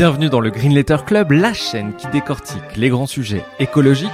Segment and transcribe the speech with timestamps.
[0.00, 4.08] Bienvenue dans le Green Letter Club, la chaîne qui décortique les grands sujets écologiques.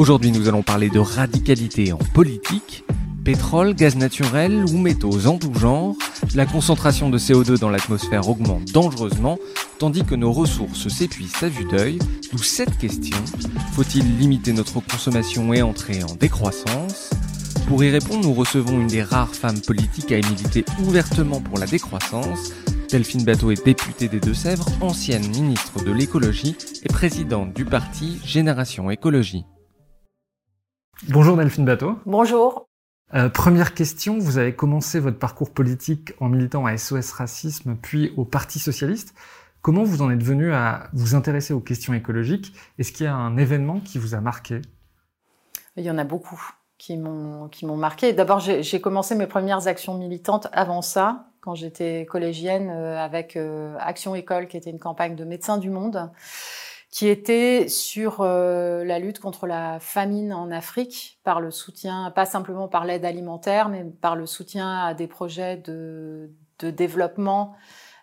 [0.00, 2.82] Aujourd'hui, nous allons parler de radicalité en politique,
[3.24, 5.94] pétrole, gaz naturel ou métaux en tout genre.
[6.34, 9.38] La concentration de CO2 dans l'atmosphère augmente dangereusement,
[9.78, 12.00] tandis que nos ressources s'épuisent à vue d'œil.
[12.32, 13.18] D'où cette question
[13.74, 17.10] faut-il limiter notre consommation et entrer en décroissance?
[17.66, 21.66] Pour y répondre, nous recevons une des rares femmes politiques à militer ouvertement pour la
[21.66, 22.52] décroissance.
[22.90, 28.90] Delphine Bateau est députée des Deux-Sèvres, ancienne ministre de l'écologie et présidente du parti Génération
[28.90, 29.44] Écologie.
[31.08, 31.98] Bonjour Delphine Bateau.
[32.04, 32.66] Bonjour.
[33.14, 38.12] Euh, première question, vous avez commencé votre parcours politique en militant à SOS Racisme puis
[38.16, 39.14] au Parti Socialiste.
[39.62, 42.54] Comment vous en êtes venu à vous intéresser aux questions écologiques?
[42.78, 44.62] Est-ce qu'il y a un événement qui vous a marqué?
[45.76, 46.40] Il y en a beaucoup
[46.80, 48.14] qui m'ont qui m'ont marqué.
[48.14, 53.76] D'abord, j'ai commencé mes premières actions militantes avant ça, quand j'étais collégienne, euh, avec euh,
[53.80, 56.10] Action École, qui était une campagne de Médecins du Monde,
[56.90, 62.24] qui était sur euh, la lutte contre la famine en Afrique, par le soutien, pas
[62.24, 67.56] simplement par l'aide alimentaire, mais par le soutien à des projets de, de développement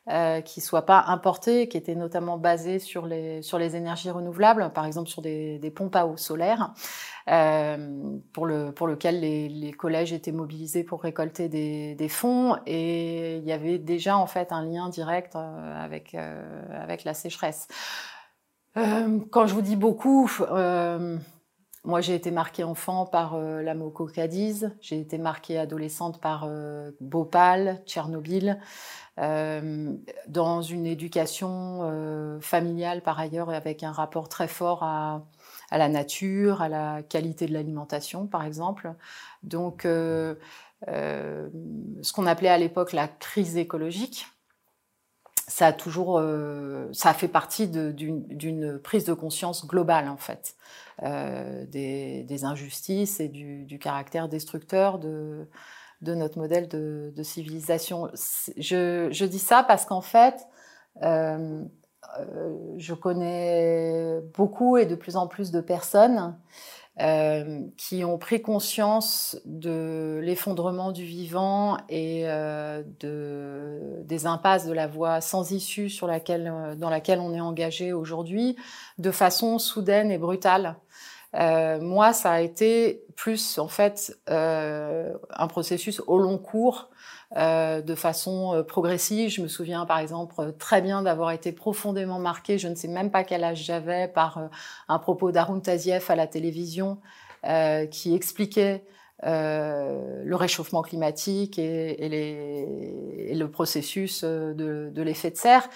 [0.10, 4.72] euh, qui soient pas importés, qui étaient notamment basés sur les sur les énergies renouvelables,
[4.74, 6.74] par exemple sur des, des pompes à eau solaire,
[7.30, 12.58] euh, pour le pour lequel les, les, collèges étaient mobilisés pour récolter des, des, fonds
[12.66, 17.14] et il y avait déjà en fait un lien direct euh, avec euh, avec la
[17.14, 17.68] sécheresse.
[18.78, 20.32] Euh, quand je vous dis beaucoup.
[21.88, 26.46] Moi, j'ai été marquée enfant par la Moko Cadiz, j'ai été marquée adolescente par
[27.00, 28.60] Bhopal, Tchernobyl,
[29.20, 29.96] euh,
[30.28, 35.24] dans une éducation euh, familiale par ailleurs et avec un rapport très fort à,
[35.72, 38.94] la nature, à la qualité de l'alimentation par exemple.
[39.42, 40.36] Donc euh,
[40.88, 41.50] euh
[42.04, 44.28] ce qu'on appelait à l'époque la crise écologique,
[45.48, 50.56] ça a toujours, euh, ça a fait partie d'une prise de conscience globale en fait
[51.04, 55.48] euh, des, injustices et du, caractère destructeur de
[56.02, 58.10] notre modèle de, civilisation.
[58.58, 60.48] Je, dis ça parce qu'en fait,
[61.04, 61.64] euh,
[62.20, 66.36] euh, je connais beaucoup et de plus en plus de personnes
[67.78, 75.22] qui ont pris conscience de l'effondrement du vivant et de, des impasses de la voie
[75.22, 76.08] sans issue dans
[76.90, 78.56] laquelle on est engagé aujourd'hui
[78.98, 80.76] de façon soudaine et brutale.
[81.36, 86.90] Euh, moi, ça a été plus en fait euh, un processus au long cours,
[87.36, 89.30] euh, de façon euh, progressive.
[89.30, 93.12] Je me souviens par exemple très bien d'avoir été profondément marquée, je ne sais même
[93.12, 94.48] pas quel âge j'avais, par euh,
[94.88, 97.00] un propos d'Arun Taziev à la télévision
[97.92, 98.84] qui expliquait
[99.24, 105.70] le réchauffement climatique et, et, les, et le processus de, de l'effet de serre.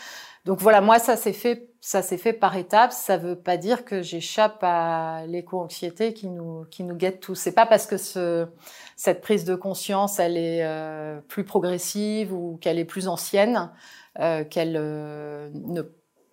[0.44, 2.92] Donc voilà, moi ça s'est fait, ça s'est fait par étapes.
[2.92, 7.36] Ça veut pas dire que j'échappe à l'éco-anxiété qui nous qui nous guette tous.
[7.36, 8.48] C'est pas parce que ce,
[8.96, 13.72] cette prise de conscience elle est euh, plus progressive ou qu'elle est plus ancienne
[14.20, 15.82] euh, qu'elle euh, ne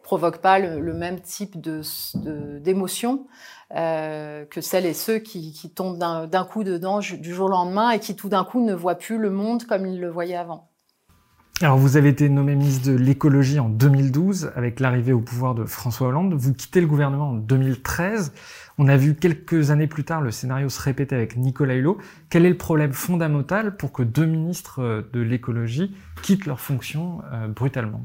[0.03, 1.83] provoque pas le, le même type de
[2.61, 3.27] d'émotion
[3.75, 7.91] euh, que celles et ceux qui, qui tombent d'un coup dedans du jour au lendemain
[7.91, 10.68] et qui tout d'un coup ne voient plus le monde comme ils le voyaient avant.
[11.61, 15.65] Alors, vous avez été nommé ministre de l'écologie en 2012 avec l'arrivée au pouvoir de
[15.65, 16.33] François Hollande.
[16.35, 18.33] Vous quittez le gouvernement en 2013.
[18.79, 21.99] On a vu quelques années plus tard le scénario se répéter avec Nicolas Hulot.
[22.31, 27.49] Quel est le problème fondamental pour que deux ministres de l'écologie quittent leurs fonctions euh,
[27.49, 28.03] brutalement?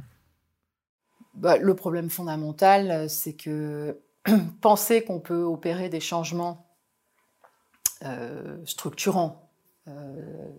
[1.35, 3.99] Bah, Le problème fondamental, c'est que
[4.61, 6.65] penser qu'on peut opérer des changements
[8.03, 9.51] euh, structurants,
[9.87, 9.91] euh,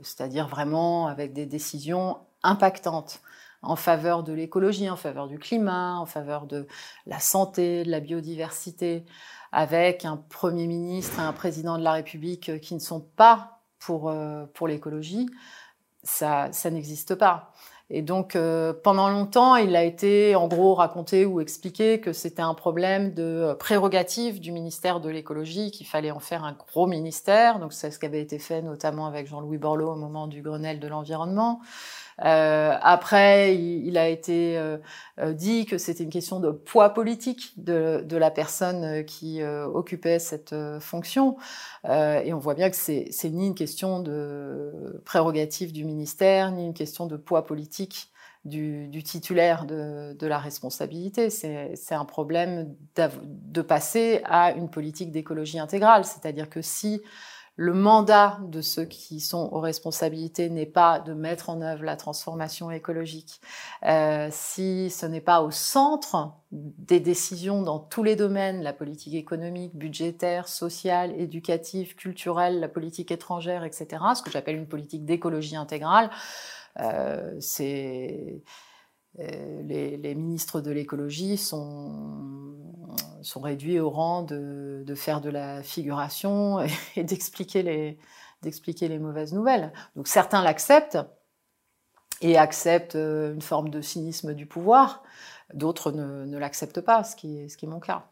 [0.05, 3.21] c'est-à-dire vraiment avec des décisions impactante
[3.63, 6.67] en faveur de l'écologie, en faveur du climat, en faveur de
[7.07, 9.05] la santé, de la biodiversité,
[9.53, 14.11] avec un Premier ministre et un président de la République qui ne sont pas pour,
[14.11, 15.29] euh, pour l'écologie,
[16.03, 17.53] ça, ça n'existe pas.
[17.91, 22.43] Et donc, euh, pendant longtemps, il a été en gros raconté ou expliqué que c'était
[22.43, 27.59] un problème de prérogative du ministère de l'écologie, qu'il fallait en faire un gros ministère.
[27.59, 30.81] Donc, c'est ce qui avait été fait notamment avec Jean-Louis Borloo au moment du Grenelle
[30.81, 31.61] de l'environnement.
[32.23, 34.79] Euh, après, il, a été euh,
[35.33, 40.55] dit que c'était une question de poids politique de, de la personne qui occupait cette
[40.81, 41.37] fonction.
[41.85, 46.75] et on voit bien que c'est ni une question de prérogative du ministère, ni une
[46.75, 48.11] question de poids politique
[48.45, 51.31] du, titulaire de, la responsabilité.
[51.31, 56.05] C'est un problème de passer à une politique d'écologie intégrale.
[56.05, 57.03] C'est-à-dire que si
[57.57, 61.97] le mandat de ceux qui sont aux responsabilités n'est pas de mettre en œuvre la
[61.97, 63.41] transformation écologique,
[63.85, 69.15] euh, si ce n'est pas au centre des décisions dans tous les domaines, la politique
[69.15, 75.57] économique, budgétaire, sociale, éducative, culturelle, la politique étrangère, etc., ce que j'appelle une politique d'écologie
[75.57, 76.11] intégrale,
[76.81, 78.43] euh, c'est
[79.21, 82.57] euh, les, ministres de l'écologie sont,
[83.23, 86.61] sont réduits au rang de, de faire de la figuration
[86.97, 87.99] et, d'expliquer les,
[88.43, 89.73] d'expliquer les mauvaises nouvelles.
[89.97, 90.99] Donc certains l'acceptent
[92.21, 95.03] et acceptent euh, une forme de cynisme du pouvoir,
[95.53, 98.07] d'autres ne, ne l'acceptent pas, ce qui, est, ce qui est mon cas.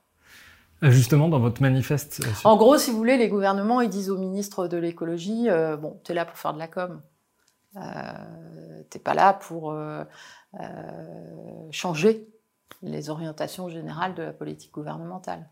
[0.82, 2.24] Justement, dans votre manifeste.
[2.42, 5.46] En gros, si vous voulez, les gouvernements, ils disent aux ministres de l'écologie,
[5.80, 7.00] bon, t'es là pour faire de la com.
[7.76, 10.04] Euh, t'es pas là pour euh, euh,
[11.70, 12.28] changer
[12.82, 15.48] les orientations générales de la politique gouvernementale.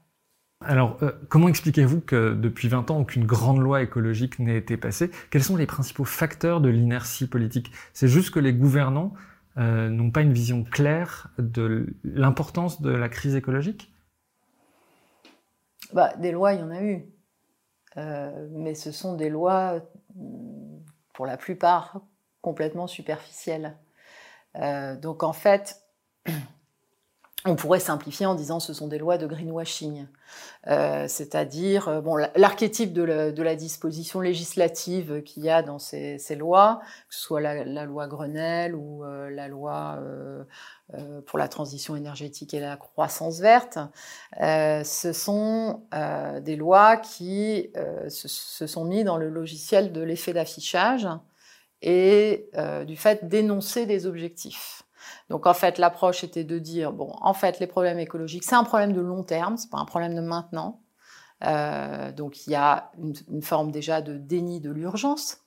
[0.62, 0.98] Alors,
[1.30, 5.10] comment expliquez-vous que depuis 20 ans, aucune grande loi écologique n'ait été passée?
[5.30, 7.72] Quels sont les principaux facteurs de l'inertie politique?
[7.94, 9.14] C'est juste que les gouvernants
[9.56, 13.90] n'ont pas une vision claire de l'importance de la crise écologique?
[15.94, 17.06] Bah, Des lois, il y en a eu.
[17.96, 19.80] mais ce sont des lois,
[21.14, 22.02] pour la plupart,
[22.42, 23.76] complètement superficielle.
[24.56, 25.82] Euh, donc en fait,
[27.46, 30.06] on pourrait simplifier en disant ce sont des lois de greenwashing,
[30.66, 33.02] euh, c'est-à-dire euh, bon l'archétype de,
[33.42, 38.74] la disposition législative qu'il y a dans ces, lois, que ce soit la, loi Grenelle
[38.74, 39.98] ou la loi
[41.24, 43.78] pour la transition énergétique et la croissance verte,
[44.38, 45.82] ce sont
[46.42, 47.70] des lois qui
[48.08, 51.08] se, se, sont mis dans le logiciel de l'effet d'affichage
[51.82, 54.82] et euh, du fait d'énoncer des objectifs.
[55.28, 58.64] Donc en fait, l'approche était de dire bon, en fait, les problèmes écologiques, c'est un
[58.64, 60.80] problème de long terme, c'est pas un problème de maintenant.
[61.44, 65.38] Euh, donc il y a une, une, forme déjà de déni de l'urgence.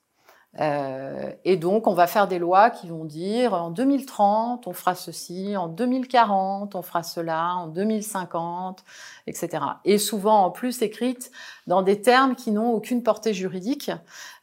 [0.60, 4.94] Euh, et donc, on va faire des lois qui vont dire en 2030, on fera
[4.94, 8.84] ceci, en 2040, on fera cela, en 2050,
[9.28, 9.64] etc.
[9.86, 11.32] Et souvent, en plus, écrites
[11.66, 13.92] dans des termes qui n'ont aucune portée juridique.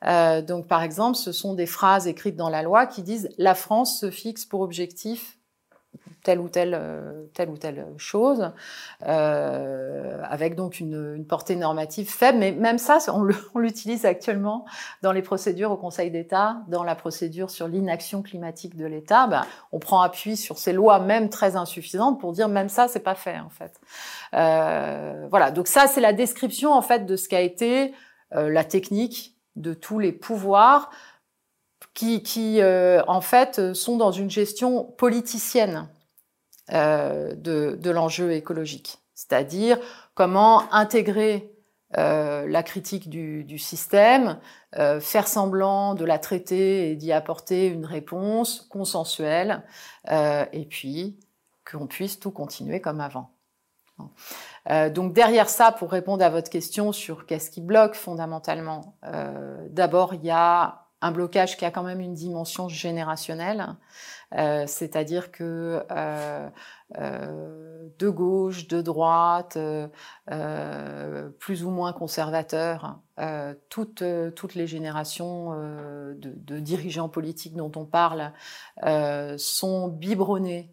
[0.04, 3.54] Euh, donc, par exemple, ce sont des phrases écrites dans la loi qui disent la
[3.54, 5.36] France se fixe pour objectif
[6.22, 8.52] telle ou telle, euh, telle ou telle chose,
[9.06, 12.38] euh, avec donc une, une, portée normative faible.
[12.38, 12.98] Mais même ça,
[13.54, 14.64] on l'utilise actuellement
[15.02, 19.26] dans les procédures au Conseil d'État, dans la procédure sur l'inaction climatique de l'État.
[19.26, 23.00] Ben, on prend appui sur ces lois, même très insuffisantes, pour dire même ça, c'est
[23.00, 23.80] pas fait en fait.
[24.34, 25.50] Euh, voilà.
[25.50, 27.94] Donc ça, c'est la description en fait de ce qu'a été
[28.34, 30.90] euh, la technique de tous les pouvoirs
[31.94, 35.88] qui, qui euh, en fait, sont dans une gestion politicienne
[36.72, 38.98] euh, de, l'enjeu écologique.
[39.14, 39.78] C'est-à-dire
[40.14, 41.52] comment intégrer
[41.96, 44.38] euh, la critique du, système,
[44.76, 49.64] euh, faire semblant de la traiter et d'y apporter une réponse consensuelle,
[50.08, 51.18] et puis
[51.70, 53.30] qu'on puisse tout continuer comme avant.
[54.68, 58.96] Donc derrière ça, pour répondre à votre question sur qu'est-ce qui bloque fondamentalement,
[59.68, 63.76] d'abord il y a un blocage qui a quand même une dimension générationnelle,
[64.36, 66.48] euh, c'est-à-dire que euh,
[66.98, 69.58] euh, de gauche, de droite,
[71.38, 73.00] plus ou moins conservateurs,
[73.68, 78.32] toutes, toutes les générations de, de, dirigeants politiques dont on parle
[79.38, 80.72] sont biberonnés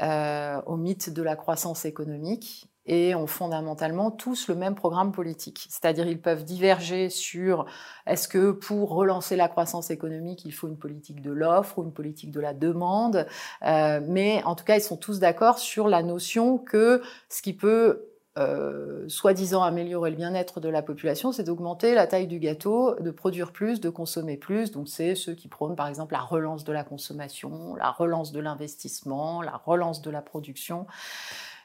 [0.00, 5.66] au mythe de la croissance économique et ont fondamentalement tous le même programme politique.
[5.68, 7.66] C'est-à-dire ils peuvent diverger sur
[8.06, 11.92] est-ce que pour relancer la croissance économique, il faut une politique de l'offre ou une
[11.92, 13.26] politique de la demande,
[13.64, 17.52] euh, mais en tout cas, ils sont tous d'accord sur la notion que ce qui
[17.52, 22.94] peut euh, soi-disant améliorer le bien-être de la population, c'est d'augmenter la taille du gâteau,
[23.00, 24.70] de produire plus, de consommer plus.
[24.70, 28.38] Donc c'est ceux qui prônent par exemple la relance de la consommation, la relance de
[28.38, 30.86] l'investissement, la relance de la production.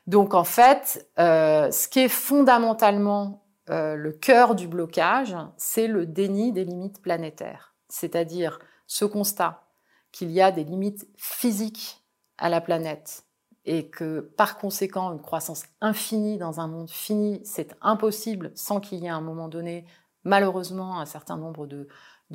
[0.07, 6.05] Donc en fait, euh, ce qui est fondamentalement euh, le cœur du blocage, c'est le
[6.05, 9.63] déni des limites planétaires, c'est-à-dire ce constat
[10.11, 12.03] qu'il y a des limites physiques
[12.37, 13.23] à la planète
[13.65, 18.99] et que par conséquent une croissance infinie dans un monde fini, c'est impossible sans qu'il
[18.99, 19.85] y ait à un moment donné
[20.25, 21.87] malheureusement un certain nombre de,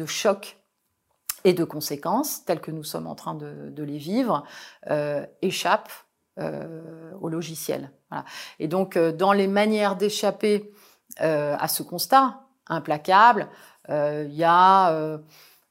[0.06, 0.58] chocs
[1.44, 4.44] et de conséquences, telles que nous sommes en train de, les vivre,
[4.90, 6.07] euh, échappent
[7.20, 7.90] au logiciel.
[8.58, 10.72] Et donc, euh, dans les manières d'échapper
[11.18, 13.48] à ce constat implacable,
[13.88, 15.18] il y a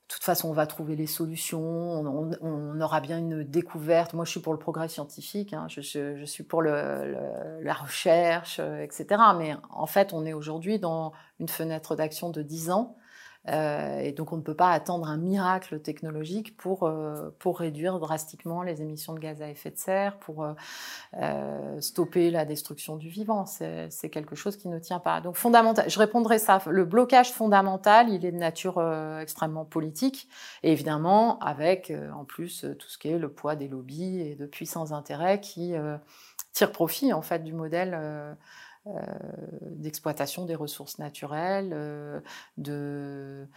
[0.08, 4.14] de toute façon, on va trouver les solutions, on, aura bien une découverte.
[4.14, 5.68] Moi, je suis pour le progrès scientifique, hein.
[5.70, 9.22] je, suis pour la recherche, etc.
[9.38, 12.98] Mais en fait, on est aujourd'hui dans une fenêtre d'action de 10 ans
[13.50, 18.00] euh, et donc on ne peut pas attendre un miracle technologique pour, euh, pour réduire
[18.00, 20.46] drastiquement les émissions de gaz à effet de serre, pour
[21.20, 23.46] euh, stopper la destruction du vivant.
[23.46, 25.22] C'est quelque chose qui ne tient pas.
[25.22, 26.62] Donc fondamental, je répondrai ça.
[26.68, 28.82] Le blocage fondamental, il est de nature
[29.22, 30.28] extrêmement politique,
[30.64, 34.46] et évidemment avec en plus tout ce qui est le poids des lobbies et de
[34.46, 35.74] puissants intérêts qui
[36.54, 38.38] tirent profit en fait du modèle
[39.62, 42.20] d'exploitation des ressources naturelles, euh,
[42.58, 43.48] de,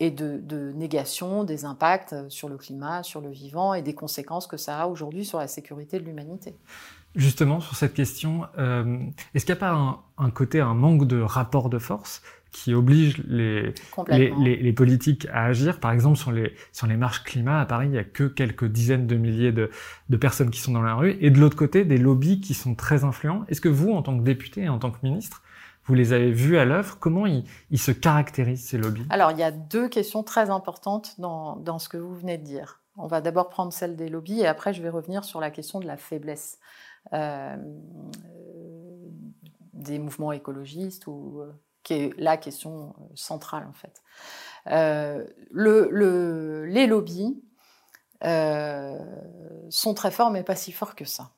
[0.00, 4.56] et de, négation des impacts sur le climat, sur le vivant et des conséquences que
[4.56, 6.54] ça a aujourd'hui sur la sécurité de l'humanité.
[7.14, 8.98] Justement, sur cette question, euh,
[9.34, 12.20] est-ce qu'il n'y a pas un, côté, un manque de rapport de force
[12.56, 13.74] qui oblige les,
[14.08, 15.78] les, les, politiques à agir.
[15.78, 18.64] Par exemple, sur les, sur les marches climat à Paris, il n'y a que quelques
[18.64, 19.70] dizaines de milliers de,
[20.08, 21.18] de, personnes qui sont dans la rue.
[21.20, 23.44] Et de l'autre côté, des lobbies qui sont très influents.
[23.48, 25.42] Est-ce que vous, en tant que député et en tant que ministre,
[25.84, 26.96] vous les avez vus à l'œuvre?
[26.98, 29.04] Comment ils, ils, se caractérisent, ces lobbies?
[29.10, 32.44] Alors, il y a deux questions très importantes dans, dans ce que vous venez de
[32.44, 32.80] dire.
[32.96, 35.78] On va d'abord prendre celle des lobbies et après, je vais revenir sur la question
[35.78, 36.58] de la faiblesse.
[37.12, 37.56] Euh,
[39.74, 41.52] des mouvements écologistes ou euh,
[41.86, 44.02] qui est la question euh, centrale en fait.
[44.66, 47.40] Euh, le, les lobbies
[48.24, 48.98] euh,
[49.70, 51.30] sont très forts, mais pas si forts que ça.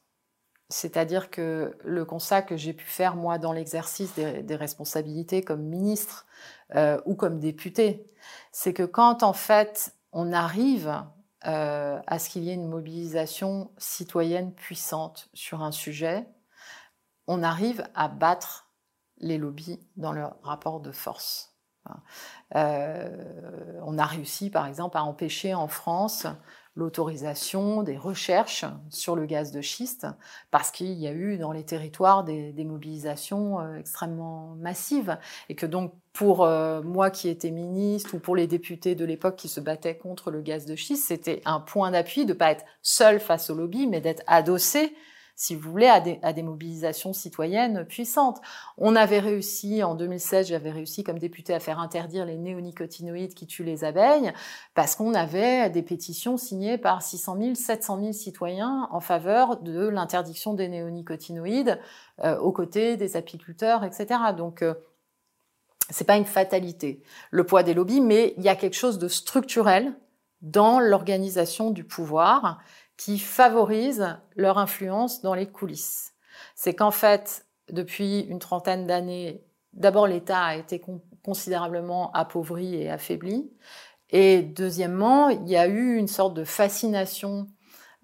[0.70, 6.26] C'est-à-dire que le constat que j'ai pu faire, moi, dans l'exercice des, responsabilités comme ministre
[7.06, 8.06] ou comme député,
[8.52, 10.92] c'est que quand, en fait, on arrive
[11.40, 16.28] à ce qu'il y ait une mobilisation citoyenne puissante sur un sujet,
[17.26, 18.67] on arrive à battre
[19.20, 21.54] les lobbies dans leur rapport de force.
[22.54, 23.08] Euh,
[23.84, 26.26] on a réussi, par exemple, à empêcher en France
[26.76, 30.06] l'autorisation des recherches sur le gaz de schiste
[30.52, 35.66] parce qu'il y a eu dans les territoires des, mobilisations euh, extrêmement massives et que
[35.66, 39.60] donc pour euh, moi qui étais ministre ou pour les députés de l'époque qui se
[39.60, 43.18] battaient contre le gaz de schiste, c'était un point d'appui de ne pas être seul
[43.18, 44.94] face au lobby mais d'être adossé
[45.38, 46.00] si vous voulez, à
[46.33, 48.40] des, mobilisations citoyennes puissantes.
[48.76, 53.47] On avait réussi, en 2016, j'avais réussi comme député à faire interdire les néonicotinoïdes qui
[53.47, 54.33] tuent les abeilles,
[54.75, 59.87] parce qu'on avait des pétitions signées par 600 000, 700 000 citoyens en faveur de
[59.87, 61.78] l'interdiction des néonicotinoïdes
[62.25, 64.18] euh, aux côtés des apiculteurs, etc.
[64.37, 64.75] Donc, euh,
[65.88, 69.07] c'est pas une fatalité, le poids des lobbies, mais il y a quelque chose de
[69.07, 69.95] structurel
[70.42, 72.59] dans l'organisation du pouvoir
[72.98, 76.12] qui favorisent leur influence dans les coulisses.
[76.54, 80.82] C'est qu'en fait, depuis une trentaine d'années, d'abord l'État a été
[81.22, 83.50] considérablement appauvri et affaibli,
[84.10, 87.46] et deuxièmement, il y a eu une sorte de fascination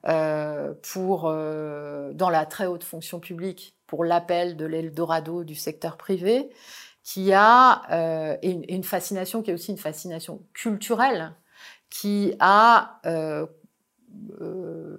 [0.06, 5.96] euh, pour, euh, dans la très haute fonction publique pour l'appel de l'Eldorado du secteur
[5.96, 6.50] privé,
[7.02, 11.34] qui a euh, et une, fascination qui est aussi une fascination culturelle,
[11.90, 13.00] qui a
[14.40, 14.97] euh,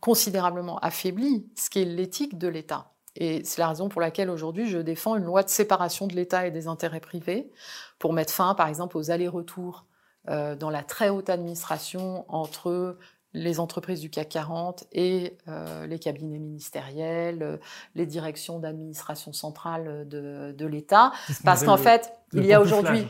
[0.00, 2.92] considérablement affaibli ce qui est l'éthique de l'État.
[3.14, 6.46] Et c'est la raison pour laquelle aujourd'hui je défends une loi de séparation de l'État
[6.46, 7.50] et des intérêts privés
[7.98, 9.86] pour mettre fin, par exemple, aux allers-retours
[10.28, 12.96] euh, dans la très haute administration entre
[13.34, 17.60] les entreprises du CAC 40 et euh, les cabinets ministériels,
[17.94, 21.12] les directions d'administration centrale de, de l'État.
[21.44, 23.06] Parce qu'en fait, il y a aujourd'hui...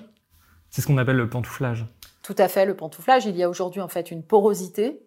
[0.71, 1.87] C'est ce qu'on appelle le pantouflage.
[2.23, 3.26] Tout à fait, le pantouflage.
[3.26, 5.02] Il y a aujourd'hui en fait une porosité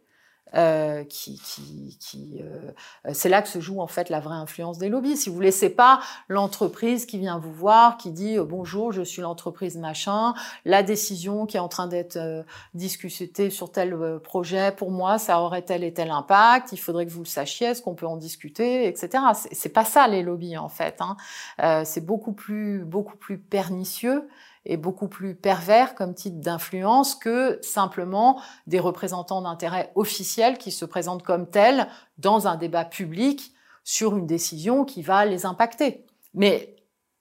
[0.53, 4.77] euh, qui, qui, qui euh, c'est là que se joue en fait la vraie influence
[4.77, 5.17] des lobbies.
[5.17, 5.99] Si vous voulez, c'est pas
[6.29, 10.33] l'entreprise qui vient vous voir, qui dit euh, bonjour, je suis l'entreprise machin,
[10.63, 15.41] la décision qui est en train d'être euh, discutée sur tel projet, pour moi, ça
[15.41, 16.71] aurait tel et tel impact.
[16.71, 19.23] Il faudrait que vous le sachiez, est-ce qu'on peut en discuter, etc.
[19.51, 21.01] C'est pas ça les lobbies en fait.
[21.01, 21.83] Hein.
[21.85, 24.27] c'est beaucoup plus beaucoup plus pernicieux
[24.65, 30.85] est beaucoup plus pervers comme type d'influence que simplement des représentants d'intérêts officiels qui se
[30.85, 33.53] présentent comme tels dans un débat public
[33.83, 36.05] sur une décision qui va les impacter.
[36.33, 36.75] Mais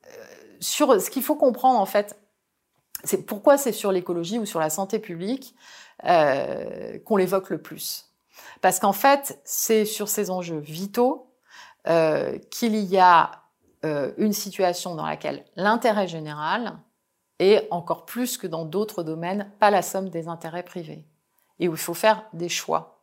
[0.07, 0.11] euh,
[0.61, 2.19] sur ce qu'il faut comprendre en fait,
[3.05, 5.55] c'est pourquoi c'est sur l'écologie ou sur la santé publique
[6.05, 8.11] euh, qu'on l'évoque le plus.
[8.61, 11.31] Parce qu'en fait, c'est sur ces enjeux vitaux
[11.87, 13.43] euh, qu'il y a
[13.85, 16.79] euh, une situation dans laquelle l'intérêt général
[17.39, 21.05] et encore plus que dans d'autres domaines, pas la somme des intérêts privés.
[21.59, 22.95] Et où il faut faire des choix.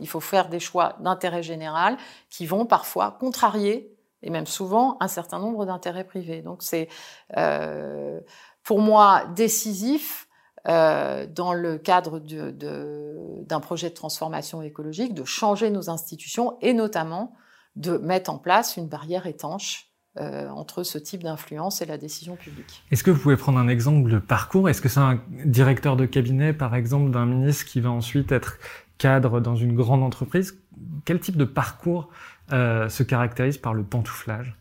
[0.00, 1.98] Il faut faire des choix d'intérêt général
[2.30, 6.40] qui vont parfois contrarier, et même souvent, un certain nombre d'intérêts privés.
[6.40, 6.88] Donc c'est,
[7.36, 8.20] euh,
[8.62, 10.26] pour moi, décisif
[10.66, 16.72] euh, dans le cadre d'un de, projet de transformation écologique de changer nos institutions et
[16.72, 17.34] notamment
[17.76, 22.36] de mettre en place une barrière étanche euh, entre ce type d'influence et la décision
[22.36, 22.84] publique.
[22.92, 24.68] Est-ce que vous pouvez prendre un exemple de parcours?
[24.68, 28.58] Est-ce que c'est un directeur de cabinet, par exemple, d'un ministre qui va ensuite être
[28.96, 30.56] cadre dans une grande entreprise?
[31.04, 32.10] Quel type de parcours
[32.52, 34.56] euh, se caractérise par le pantouflage?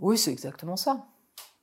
[0.00, 1.06] Oui, c'est exactement ça.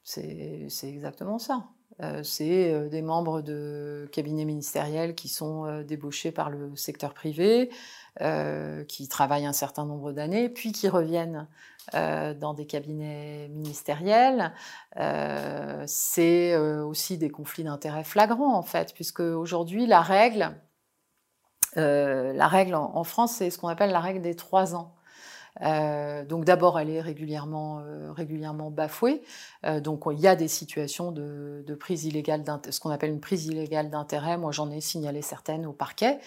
[0.01, 1.65] C'est exactement ça.
[1.99, 7.69] Euh, c'est des membres de cabinets ministériels qui sont débauchés par le secteur privé,
[8.87, 11.47] qui travaillent un certain nombre d'années, puis qui reviennent
[11.93, 14.53] dans des cabinets ministériels.
[15.87, 20.55] c'est aussi des conflits d'intérêts flagrants, en fait, puisque aujourd'hui, la règle,
[21.75, 24.93] la règle en France, c'est ce qu'on appelle la règle des trois ans.
[25.61, 29.21] Euh, donc d'abord, elle est régulièrement, euh, régulièrement bafouée.
[29.65, 33.19] Euh, donc il y a des situations de, de prise illégale, ce qu'on appelle une
[33.19, 34.37] prise illégale d'intérêt.
[34.37, 36.19] Moi, j'en ai signalé certaines au parquet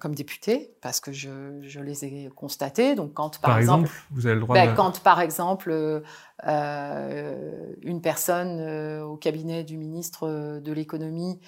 [0.00, 2.94] comme député parce que je, je, les ai constatées.
[2.94, 6.02] Donc quand par, exemple, vous avez le droit ben, quand par exemple
[6.42, 11.40] une personne au cabinet du ministre de l'économie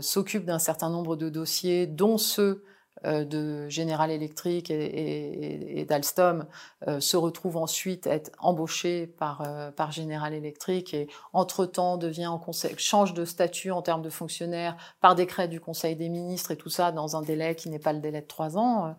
[0.00, 2.64] s'occupe d'un certain nombre de dossiers, dont ceux
[3.04, 6.46] de General Electric et, d'Alstom
[6.86, 12.38] euh, se retrouve ensuite être embauché par, euh, par General Electric et entre-temps devient en
[12.38, 16.56] conseil, change de statut en termes de fonctionnaire par décret du Conseil des ministres et
[16.56, 18.96] tout ça dans un délai qui n'est pas le délai de trois ans,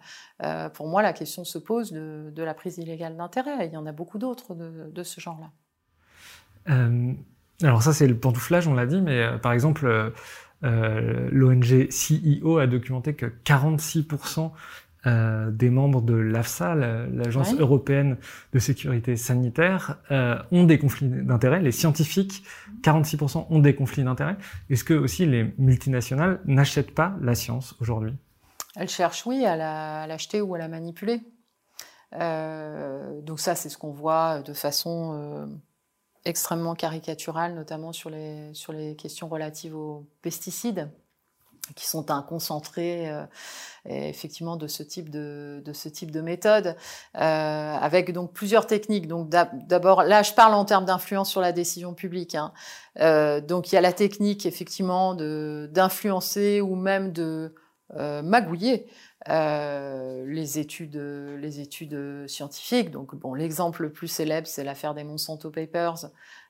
[0.73, 3.67] pour moi la question se pose de, la prise illégale d'intérêt.
[3.67, 5.51] Il y en a beaucoup d'autres de, de, ce genre-là.
[7.61, 10.09] alors ça c'est le pantouflage, on l'a dit, mais par exemple euh,
[10.61, 14.51] L'ONG CEO a documenté que 46%
[15.07, 18.17] euh, des membres de l'AFSA, l'Agence européenne
[18.51, 21.61] de sécurité sanitaire, euh, ont des conflits d'intérêts.
[21.61, 22.43] Les scientifiques,
[22.83, 24.35] 46% ont des conflits d'intérêts.
[24.69, 28.13] Est-ce que aussi les multinationales n'achètent pas la science aujourd'hui?
[28.75, 31.21] Elles cherchent, oui, à l'acheter ou à la manipuler.
[32.11, 35.47] donc ça, c'est ce qu'on voit de façon
[36.29, 40.89] extrêmement caricatural, notamment sur les, sur les questions relatives aux pesticides
[41.75, 43.25] qui sont un concentré euh,
[43.85, 46.75] effectivement de ce type de, de ce type de méthode
[47.15, 51.51] euh, avec donc plusieurs techniques donc d'abord là je parle en termes d'influence sur la
[51.51, 52.53] décision publique hein.
[52.99, 57.53] euh, donc il y a la technique effectivement d'influencer ou même de
[57.95, 58.85] euh, magouiller
[59.29, 62.91] euh, les études, les études scientifiques.
[62.91, 66.05] Donc, bon, l'exemple le plus célèbre, c'est l'affaire des Monsanto Papers.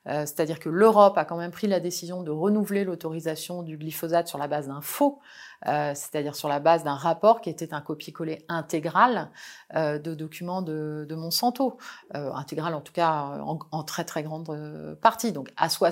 [0.06, 4.28] Euh, c'est-à-dire que l'Europe a quand même pris la décision de renouveler l'autorisation du glyphosate
[4.28, 5.20] sur la base d'un faux,
[5.64, 9.30] c'est-à-dire sur la base d'un rapport qui était un copier-coller intégral
[9.74, 11.76] de documents de, Monsanto,
[12.14, 13.10] intégral en tout cas
[13.42, 15.32] en, en, très très grande partie.
[15.32, 15.90] Donc, à soi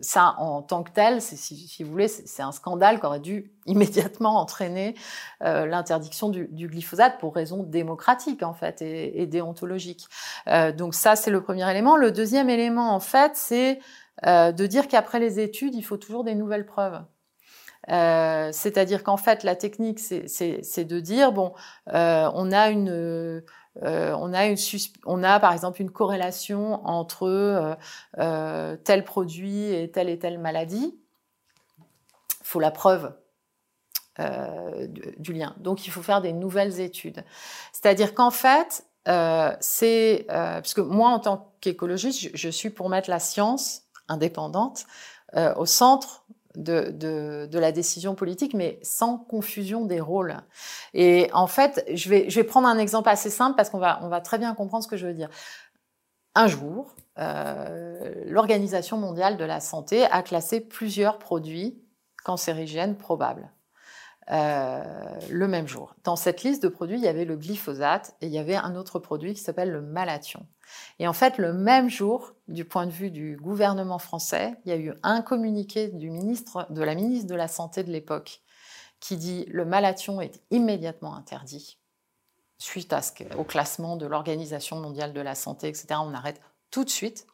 [0.00, 4.38] ça, en tant que tel, si, vous voulez, c'est un scandale qui aurait dû immédiatement
[4.38, 4.94] entraîner
[5.42, 10.06] euh, l'interdiction du, glyphosate pour raisons démocratiques en fait et, déontologiques.
[10.46, 11.96] Euh, donc ça, c'est le premier élément.
[11.96, 13.80] Le deuxième élément, en fait, c'est
[14.26, 17.02] euh, de dire qu'après les études, il faut toujours des nouvelles preuves.
[17.88, 21.54] C'est-à-dire qu'en fait, la technique, c'est de dire bon,
[21.86, 23.42] on a une
[23.82, 24.56] euh, on, a une
[25.06, 27.74] on a par exemple une corrélation entre euh,
[28.18, 30.98] euh, tel produit et telle et telle maladie.
[32.40, 33.14] Il faut la preuve
[35.18, 35.54] du, lien.
[35.60, 37.24] Donc il faut faire des nouvelles études.
[37.72, 38.84] C'est-à-dire qu'en fait,
[39.60, 44.84] c'est parce que moi en tant qu'écologiste, je, suis pour mettre la science indépendante
[45.56, 50.36] au centre de, la décision politique, mais sans confusion des rôles.
[50.94, 54.00] Et en fait, je vais, je vais prendre un exemple assez simple parce qu'on va,
[54.02, 55.30] on va très bien comprendre ce que je veux dire.
[56.34, 61.82] Un jour, euh, l'Organisation mondiale de la santé a classé plusieurs produits
[62.24, 63.50] cancérigènes probables.
[64.30, 64.84] Euh,
[65.30, 65.94] le même jour.
[66.04, 68.76] Dans cette liste de produits, il y avait le glyphosate et il y avait un
[68.76, 70.46] autre produit qui s'appelle le malathion.
[71.00, 74.72] Et en fait, le même jour, du point de vue du gouvernement français, il y
[74.72, 78.42] a eu un communiqué du ministre, de la ministre de la Santé de l'époque
[79.00, 81.78] qui dit le malathion est immédiatement interdit
[82.58, 83.00] suite à
[83.38, 85.86] au classement de l'Organisation mondiale de la santé, etc.
[86.02, 87.26] On arrête tout de suite.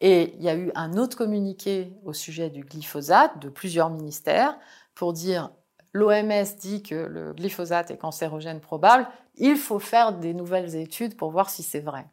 [0.00, 4.56] Et il y a eu un autre communiqué au sujet du glyphosate de plusieurs ministères
[4.94, 5.50] pour dire
[5.92, 11.30] l'OMS dit que le glyphosate est cancérogène probable, il faut faire des nouvelles études pour
[11.30, 12.06] voir si c'est vrai.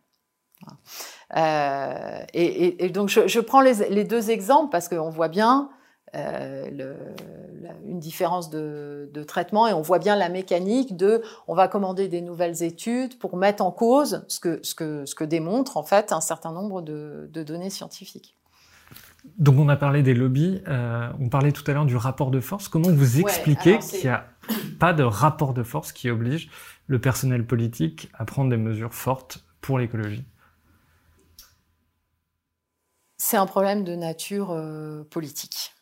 [1.36, 5.70] Euh, et, donc, je, prends les, deux exemples parce qu'on voit bien
[6.16, 6.96] euh,
[7.86, 12.22] une différence de, traitement et on voit bien la mécanique de on va commander des
[12.22, 16.12] nouvelles études pour mettre en cause ce que, ce que, ce que démontre en fait
[16.12, 18.36] un certain nombre de, données scientifiques.
[19.38, 22.40] Donc on a parlé des lobbies, euh, on parlait tout à l'heure du rapport de
[22.40, 22.68] force.
[22.68, 24.28] Comment vous expliquez qu'il n'y a
[24.80, 26.50] pas de rapport de force qui oblige
[26.88, 30.24] le personnel politique à prendre des mesures fortes pour l'écologie?
[33.18, 35.74] C'est un problème de nature euh, politique.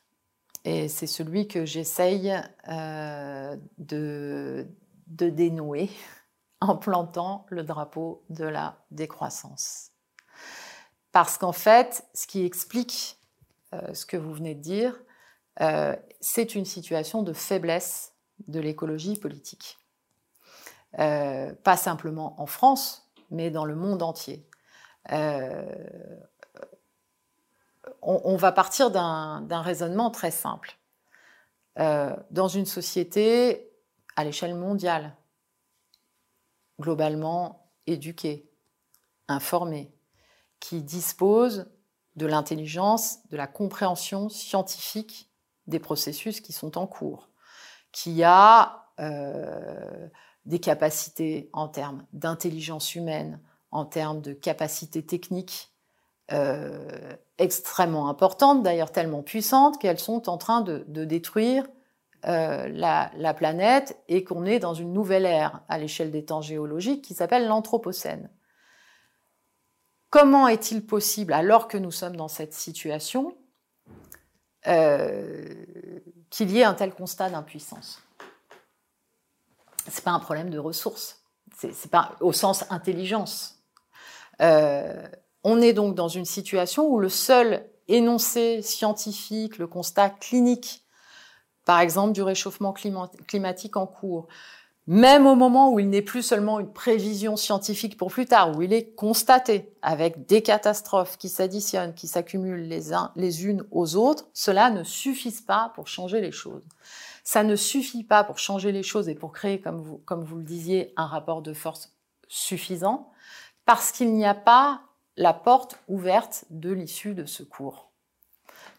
[0.66, 2.34] Et c'est celui que j'essaye
[2.70, 4.66] euh, de,
[5.08, 5.90] de dénouer
[6.62, 9.92] en plantant le drapeau de la décroissance.
[11.12, 13.23] Parce qu'en fait, ce qui explique euh,
[13.94, 15.02] ce que vous venez de dire,
[16.20, 18.14] c'est une situation de faiblesse
[18.48, 19.78] de l'écologie politique.
[20.98, 24.48] pas simplement en France, mais dans le monde entier
[28.02, 30.78] on, va partir d'un raisonnement très simple.
[31.80, 33.72] Euh, dans une société
[34.16, 35.16] à l'échelle mondiale,
[36.80, 38.50] globalement éduquée,
[39.28, 39.92] informée,
[40.60, 41.72] qui dispose
[42.16, 45.30] de l'intelligence, de la compréhension scientifique
[45.68, 47.30] des processus qui sont en cours,
[47.92, 50.08] qui a euh,
[50.46, 53.40] des capacités en termes d'intelligence humaine,
[53.72, 55.74] en termes de capacités techniques
[56.32, 61.66] euh, extrêmement importantes, d'ailleurs tellement puissantes qu'elles sont en train de, détruire
[62.26, 67.04] euh, la, planète et qu'on est dans une nouvelle ère à l'échelle des temps géologiques
[67.04, 68.30] qui s'appelle l'Anthropocène.
[70.14, 73.36] Comment est-il possible, alors que nous sommes dans cette situation,
[74.68, 75.66] euh,
[76.30, 78.00] qu'il y ait un tel constat d'impuissance?
[79.88, 81.24] C'est pas un problème de ressources,
[81.58, 83.64] c'est pas au sens intelligence.
[84.40, 85.04] Euh,
[85.44, 90.86] on est donc dans une situation où le seul énoncé scientifique, le constat clinique,
[91.66, 94.28] par exemple du réchauffement climatique en cours,
[94.86, 98.62] même au moment où il n'est plus seulement une prévision scientifique pour plus tard, où
[98.62, 103.96] il est constaté avec des catastrophes qui s'additionnent, qui s'accumulent les, uns, les unes aux
[103.96, 106.68] autres, cela ne suffit pas pour changer les choses.
[107.24, 110.38] Ça ne suffit pas pour changer les choses et pour créer, comme vous, comme vous
[110.38, 111.94] le disiez, un rapport de force
[112.28, 113.10] suffisant,
[113.66, 114.82] parce qu'il n'y a pas
[115.16, 117.92] la porte ouverte de l'issue de ce cours.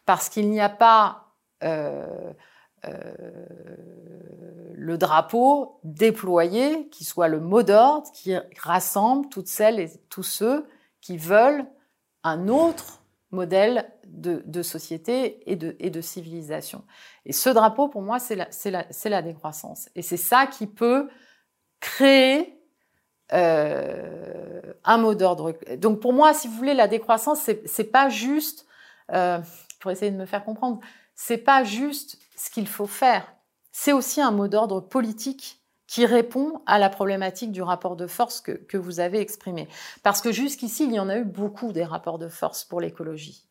[0.05, 1.29] Parce qu'il n'y a pas
[1.63, 2.33] euh,
[4.75, 10.67] le drapeau déployé qui soit le mot d'ordre, qui rassemble toutes celles et tous ceux
[11.01, 11.65] qui veulent
[12.23, 16.85] un autre modèle de, société et de, civilisation.
[17.27, 19.89] Et ce drapeau, pour moi, c'est la décroissance.
[19.95, 21.09] Et c'est ça qui peut
[21.81, 22.59] créer
[23.33, 25.55] euh, un mot d'ordre.
[25.77, 28.67] Donc pour moi, si vous voulez, la décroissance, c'est pas juste,
[29.13, 29.39] euh,
[29.81, 30.81] pour essayer de me faire comprendre,
[31.15, 33.27] c'est pas juste ce qu'il faut faire.
[33.73, 38.41] C'est aussi un mot d'ordre politique qui répond à la problématique du rapport de force
[38.41, 39.69] que, vous avez exprimé.
[40.03, 43.47] Parce que jusqu'ici, il y en a eu beaucoup des rapports de force pour l'écologie.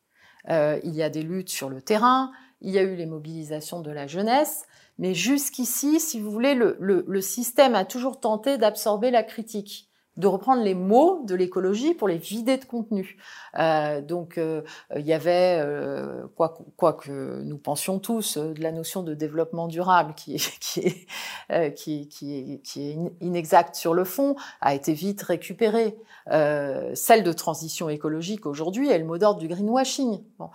[0.49, 3.81] Euh, il y a des luttes sur le terrain, il y a eu les mobilisations
[3.81, 4.65] de la jeunesse,
[4.97, 10.63] mais jusqu'ici, si vous voulez, le, système a toujours tenté d'absorber la critique de reprendre
[10.63, 13.17] les mots de l'écologie pour les vider de contenu.
[13.57, 14.61] Euh, donc euh,
[14.95, 19.67] il y avait, euh, quoi, quoi, que nous pensions tous, de la notion de développement
[19.67, 24.93] durable qui est, qui est, qui, qui, qui est inexacte sur le fond, a été
[24.93, 25.97] vite récupérée.
[26.27, 30.23] celle de transition écologique aujourd'hui est le mot d'ordre du greenwashing.
[30.37, 30.49] Bon.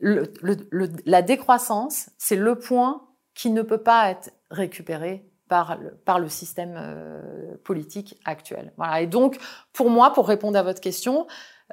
[0.00, 5.90] Le, le, la décroissance, c'est le point qui ne peut pas être récupéré par le,
[6.04, 8.72] par le système euh, politique actuel.
[8.76, 9.00] Voilà.
[9.00, 9.38] Et donc,
[9.72, 11.26] pour moi, pour répondre à votre question,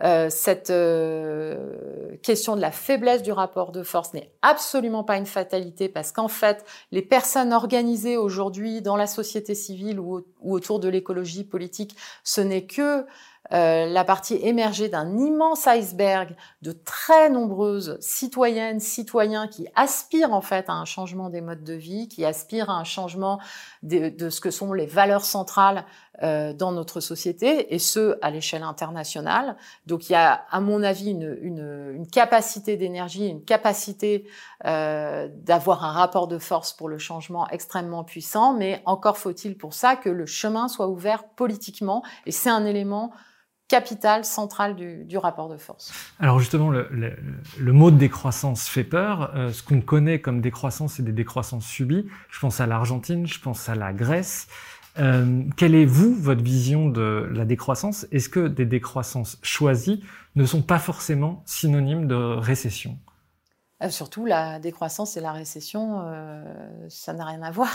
[0.03, 5.25] euh, cette euh, question de la faiblesse du rapport de force n'est absolument pas une
[5.25, 10.79] fatalité parce qu'en fait, les personnes organisées aujourd'hui dans la société civile ou, ou autour
[10.79, 13.05] de l'écologie politique, ce n'est que
[13.53, 20.41] euh, la partie émergée d'un immense iceberg de très nombreuses citoyennes, citoyens qui aspirent en
[20.41, 23.39] fait à un changement des modes de vie, qui aspirent à un changement
[23.83, 25.85] de, ce que sont les valeurs centrales
[26.23, 29.57] euh, dans notre société, et ce à l'échelle internationale.
[29.85, 34.27] Donc il y a, à mon avis, une, une, capacité d'énergie, une capacité
[34.65, 39.73] euh, d'avoir un rapport de force pour le changement extrêmement puissant, mais encore faut-il pour
[39.73, 43.11] ça que le chemin soit ouvert politiquement, et c'est un élément
[43.67, 45.91] capital, central du, rapport de force.
[46.19, 49.35] Alors justement, le, mot de décroissance fait peur.
[49.35, 52.05] Euh, ce qu'on connaît comme décroissance, c'est des décroissances subies.
[52.29, 54.47] Je pense à l'Argentine, je pense à la Grèce.
[54.97, 58.05] Euh, quelle est, vous, votre vision de la décroissance?
[58.11, 60.03] Est-ce que des décroissances choisies
[60.35, 62.97] ne sont pas forcément synonymes de récession?
[63.83, 66.01] Euh, Surtout, la décroissance et la récession,
[66.87, 67.71] ça n'a rien à voir.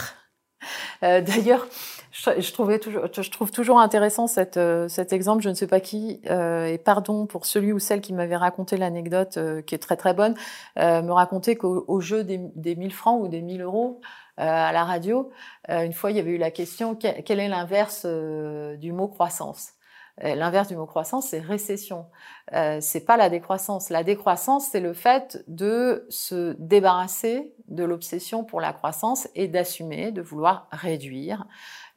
[1.03, 1.67] Euh, D'ailleurs,
[2.11, 4.25] je, trouve toujours intéressant
[4.57, 5.43] euh, cet exemple.
[5.43, 8.77] Je ne sais pas qui, euh, et pardon pour celui ou celle qui m'avait raconté
[8.77, 10.35] l'anecdote, qui est très très bonne,
[10.77, 14.01] me racontait qu'au jeu des, des 1000 francs ou des 1000 euros,
[14.37, 15.29] à la radio,
[15.69, 19.73] une fois il y avait eu la question quel est l'inverse du mot croissance?
[20.17, 22.07] L'inverse du mot croissance, c'est récession.
[22.53, 23.89] Euh, c'est pas la décroissance.
[23.89, 30.11] La décroissance, c'est le fait de se débarrasser de l'obsession pour la croissance et d'assumer,
[30.11, 31.47] de vouloir réduire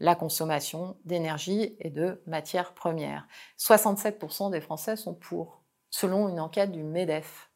[0.00, 3.26] la consommation d'énergie et de matières premières.
[3.58, 7.50] 67% des Français sont pour, selon une enquête du MEDEF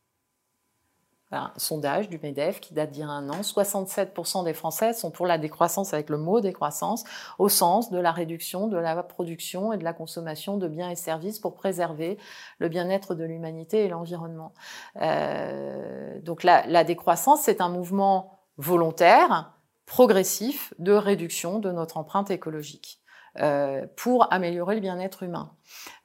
[1.30, 3.40] un sondage du MEDEF qui date d'il y a un an.
[3.40, 7.04] 67% des Français sont pour la décroissance avec le mot décroissance
[7.38, 10.96] au sens de la réduction de la production et de la consommation de biens et
[10.96, 12.18] services pour préserver
[12.58, 14.54] le bien-être de l'humanité et l'environnement.
[15.02, 19.52] Euh, donc la, la décroissance, c'est un mouvement volontaire,
[19.86, 22.97] progressif de réduction de notre empreinte écologique.
[23.40, 25.52] Euh, pour améliorer le bien-être humain.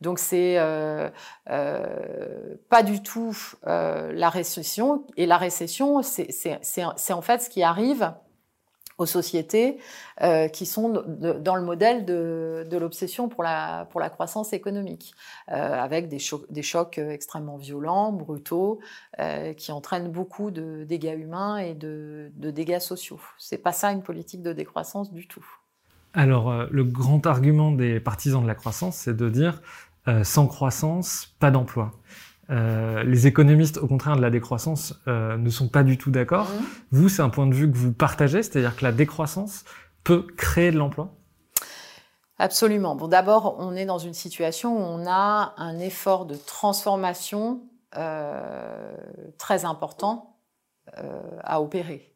[0.01, 1.09] Donc c'est euh,
[1.49, 7.63] euh, pas du tout euh, la récession et la récession c'est en fait ce qui
[7.63, 8.13] arrive
[8.99, 9.79] aux sociétés
[10.21, 15.15] euh, qui sont dans le modèle de, de l'obsession pour la, pour la croissance économique,
[15.49, 16.19] euh, avec des,
[16.49, 18.79] des chocs extrêmement violents, brutaux,
[19.19, 23.19] euh, qui entraînent beaucoup de dégâts humains et de, de dégâts sociaux.
[23.39, 25.62] C'est pas ça une politique de décroissance du tout.
[26.13, 29.61] Alors, euh, le grand argument des partisans de la croissance, c'est de dire
[30.09, 31.93] euh, sans croissance, pas d'emploi.
[32.49, 36.49] Euh, les économistes, au contraire de la décroissance, euh, ne sont pas du tout d'accord.
[36.49, 36.63] Mmh.
[36.91, 39.63] Vous, c'est un point de vue que vous partagez, c'est-à-dire que la décroissance
[40.03, 41.13] peut créer de l'emploi?
[42.37, 42.97] Absolument.
[42.97, 47.61] Bon, d'abord, on est dans une situation où on a un effort de transformation
[49.37, 50.35] très important
[51.43, 52.15] à opérer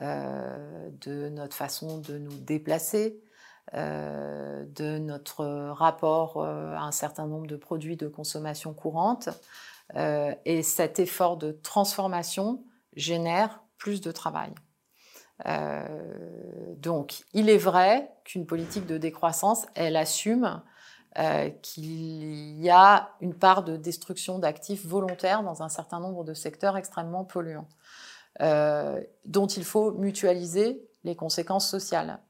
[0.00, 3.20] de notre façon de nous déplacer,
[3.74, 9.28] de notre rapport euh, à un certain nombre de produits de consommation courante.
[9.96, 12.62] Euh, et cet effort de transformation
[12.94, 14.52] génère plus de travail.
[15.46, 20.60] Euh, donc, il est vrai qu'une politique de décroissance, elle assume
[21.18, 26.34] euh, qu'il y a une part de destruction d'actifs volontaires dans un certain nombre de
[26.34, 27.68] secteurs extrêmement polluants,
[28.40, 32.20] euh, dont il faut mutualiser les conséquences sociales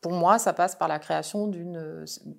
[0.00, 1.50] pour moi, ça passe par la création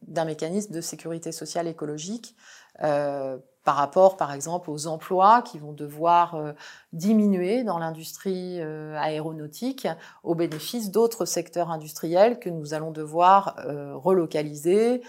[0.03, 2.35] d'un mécanisme de sécurité sociale écologique
[2.83, 6.53] euh, par rapport, par exemple, aux emplois qui vont devoir euh,
[6.93, 9.89] diminuer dans l'industrie euh, aéronautique
[10.23, 15.01] au bénéfice d'autres secteurs industriels que nous allons devoir euh, relocaliser,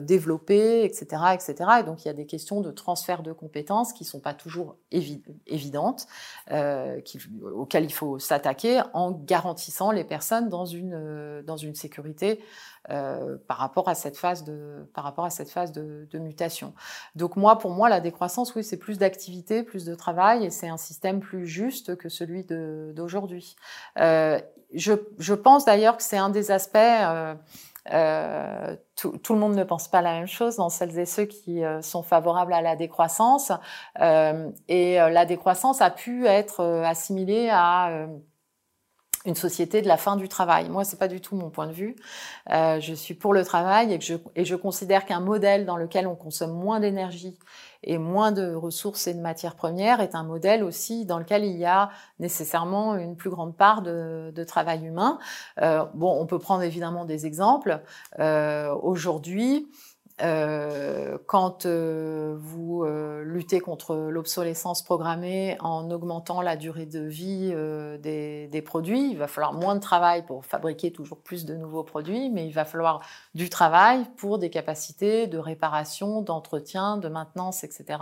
[0.00, 1.54] développer, etc., etc.
[1.80, 4.74] Et donc, il y a des questions de transfert de compétences qui sont pas toujours
[4.90, 6.08] évi évidentes,
[6.50, 12.40] auxquelles il faut s'attaquer en garantissant les personnes dans une, dans une sécurité
[12.90, 16.74] euh, par rapport à cette phase de par rapport à cette phase de, de mutation.
[17.14, 20.68] Donc moi, pour moi, la décroissance, oui, c'est plus d'activité, plus de travail, et c'est
[20.68, 23.56] un système plus juste que celui d'aujourd'hui.
[23.98, 24.40] Euh,
[24.74, 26.76] je, je, pense d'ailleurs que c'est un des aspects.
[26.76, 27.34] Euh,
[27.92, 31.24] euh, tout, tout, le monde ne pense pas la même chose dans celles et ceux
[31.24, 33.52] qui euh, sont favorables à la décroissance.
[34.00, 38.06] Euh, et la décroissance a pu être assimilée à
[39.28, 40.68] une société de la fin du travail.
[40.68, 41.96] Moi, c'est pas du tout mon point de vue.
[42.50, 46.06] Euh, je suis pour le travail et, je, et je considère qu'un modèle dans lequel
[46.06, 47.38] on consomme moins d'énergie
[47.84, 51.56] et moins de ressources et de matières premières est un modèle aussi dans lequel il
[51.56, 55.18] y a nécessairement une plus grande part de, de travail humain.
[55.62, 57.80] Euh, bon, on peut prendre évidemment des exemples.
[58.18, 59.68] Euh, Aujourd'hui,
[60.20, 67.50] euh, quand euh, vous euh, luttez contre l'obsolescence programmée en augmentant la durée de vie
[67.54, 71.54] euh, des, des, produits, il va falloir moins de travail pour fabriquer toujours plus de
[71.54, 73.00] nouveaux produits, mais il va falloir
[73.34, 77.98] du travail pour des capacités de réparation, d'entretien, de maintenance, etc.,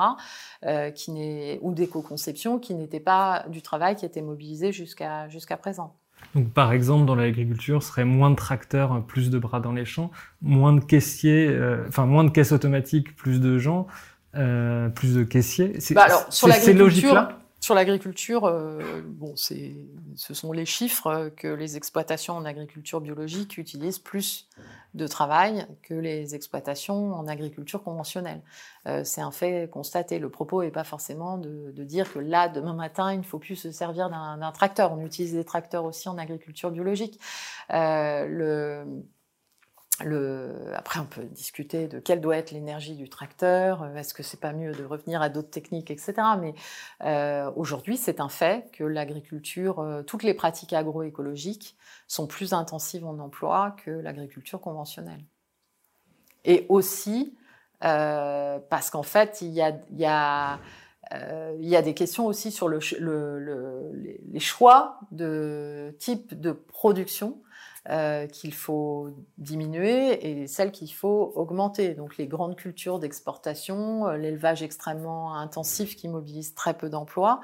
[0.65, 5.97] euh, qui ou d'éco-conception qui n'était pas du travail qui était mobilisé jusqu'à jusqu'à présent.
[6.35, 10.11] Donc, par exemple, dans l'agriculture, serait moins de tracteurs, plus de bras dans les champs,
[10.43, 13.87] moins de caissiers, euh, enfin moins de caisses automatiques, plus de gens,
[14.35, 15.81] euh, plus de caissiers.
[15.81, 19.03] C'est bah alors, sur logiques-là sur l'agriculture, euh,
[20.15, 24.49] ce sont les chiffres que les exploitations en agriculture biologique utilisent plus
[24.95, 28.41] de travail que les exploitations en agriculture conventionnelle.
[28.87, 30.21] Euh, c'est un fait constaté.
[30.21, 33.57] Le propos n'est pas forcément de, dire que là, demain matin, il ne faut plus
[33.57, 34.93] se servir d'un, tracteur.
[34.93, 37.19] On utilise des tracteurs aussi en agriculture biologique.
[37.73, 38.85] Euh,
[40.05, 40.73] le...
[40.75, 44.41] Après, on peut discuter de quelle doit être l'énergie du tracteur, euh, est-ce que c'est
[44.41, 46.15] pas mieux de revenir à d'autres techniques, etc.
[46.41, 46.55] Mais
[47.05, 51.77] euh, aujourd'hui, c'est un fait que l'agriculture, euh, toutes les pratiques agroécologiques
[52.09, 55.25] sont plus intensives en emploi que l'agriculture conventionnelle.
[56.45, 57.37] Et aussi
[57.85, 60.59] euh, parce qu'en fait, il y a, y a
[61.13, 63.93] euh, y a des questions aussi sur le, le, le,
[64.33, 67.39] les choix de type de production
[67.89, 71.95] euh, qu'il faut diminuer et celles qu'il faut augmenter.
[71.95, 77.41] Donc les grandes cultures d'exportation, euh, l'élevage extrêmement intensif qui mobilise très peu d'emplois,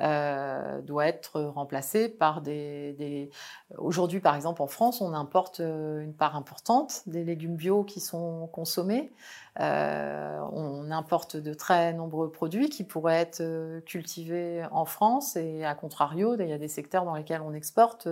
[0.00, 2.94] euh, doit être remplacé par des...
[2.94, 3.30] des...
[3.78, 8.00] Aujourd'hui, par exemple, en France, on importe euh, une part importante des légumes bio qui
[8.00, 9.12] sont consommés.
[9.60, 15.64] Euh, on importe de très nombreux produits qui pourraient être euh, cultivés en France et
[15.64, 18.08] à contrario, il y a des secteurs dans lesquels on exporte où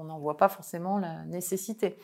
[0.00, 1.96] on n'en voit pas forcément la nécessité.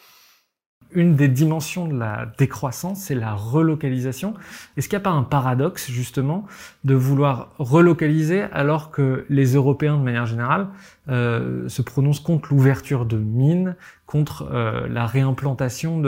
[0.92, 4.34] Une des dimensions de la décroissance, c'est la relocalisation.
[4.76, 6.46] Est-ce qu'il n'y a pas un paradoxe, justement,
[6.82, 10.66] de vouloir relocaliser alors que les Européens, de manière générale,
[11.08, 16.02] euh, se prononcent contre l'ouverture de mines, contre euh, la réimplantation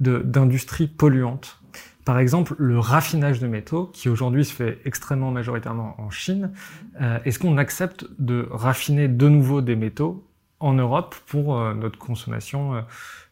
[0.00, 1.62] d'industries polluantes?
[2.04, 6.52] Par exemple, le raffinage de métaux, qui aujourd'hui se fait extrêmement majoritairement en Chine,
[7.00, 10.26] euh, est-ce qu'on accepte de raffiner de nouveau des métaux
[10.60, 12.80] en Europe pour euh, notre consommation euh,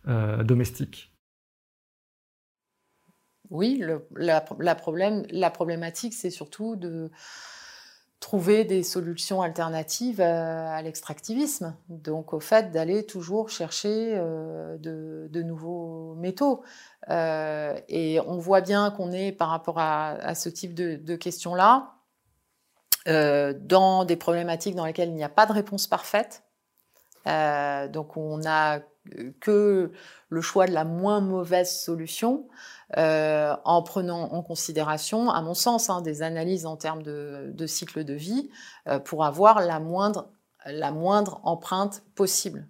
[0.08, 1.12] euh, domestique
[3.50, 3.82] Oui,
[4.14, 7.10] la, problématique, c'est surtout de
[8.20, 11.76] trouver des solutions alternatives à, l'extractivisme.
[11.88, 14.16] Donc au fait d'aller toujours chercher
[14.78, 16.62] de, nouveaux métaux.
[17.10, 21.96] Et on voit bien qu'on est par rapport à, ce type de, questions-là
[23.06, 26.44] dans des problématiques dans lesquelles il n'y a pas de réponse parfaite.
[27.26, 28.80] Euh, donc on n'a
[29.40, 29.92] que
[30.28, 32.48] le choix de la moins mauvaise solution
[32.96, 38.04] euh, en prenant en considération, à mon sens, hein, des analyses en termes de, cycle
[38.04, 38.50] de vie
[38.88, 40.30] euh, pour avoir la moindre,
[40.66, 42.68] la moindre empreinte possible.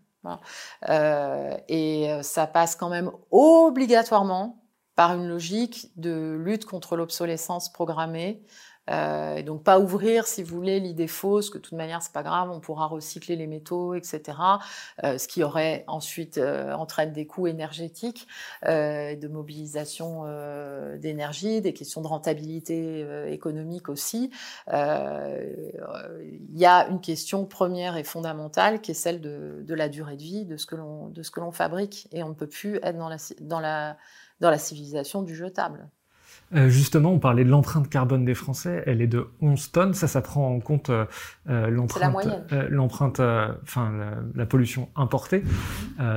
[0.88, 4.62] Euh, et ça passe quand même obligatoirement
[4.96, 8.42] par une logique de lutte contre l'obsolescence programmée,
[8.90, 12.12] euh, et donc pas ouvrir, si vous voulez, l'idée fausse que de toute manière c'est
[12.12, 14.22] pas grave, on pourra recycler les métaux, etc.
[15.02, 18.26] Euh, ce qui aurait ensuite euh, entraîne des coûts énergétiques,
[18.66, 20.24] euh, de mobilisation
[20.98, 24.30] d'énergie, des questions de rentabilité économique aussi.
[24.68, 24.74] Il
[26.54, 30.44] y a une question première et fondamentale qui est celle de, la durée de vie
[30.44, 32.98] de ce que l'on fabrique, et on ne peut plus être
[33.40, 35.88] dans la civilisation du jetable.
[36.54, 39.94] Euh, justement, on parlait de l'empreinte carbone des Français, elle est de 11 tonnes.
[39.94, 41.06] Ça, ça prend en compte euh,
[41.46, 43.20] l'empreinte, euh, l'empreinte,
[43.62, 45.42] enfin la, la, pollution importée,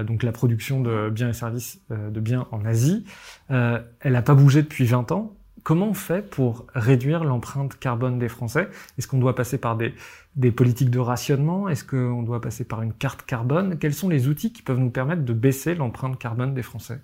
[0.06, 3.06] donc la production de biens et services de biens en Asie.
[3.50, 5.34] elle n'a pas bougé depuis 20 ans.
[5.64, 8.70] Comment on fait pour réduire l'empreinte carbone des Français?
[8.98, 9.94] Est-ce qu'on doit passer par des,
[10.36, 11.68] des politiques de rationnement?
[11.68, 13.78] Est-ce qu'on doit passer par une carte carbone?
[13.78, 17.02] Quels sont les outils qui peuvent nous permettre de baisser l'empreinte carbone des Français?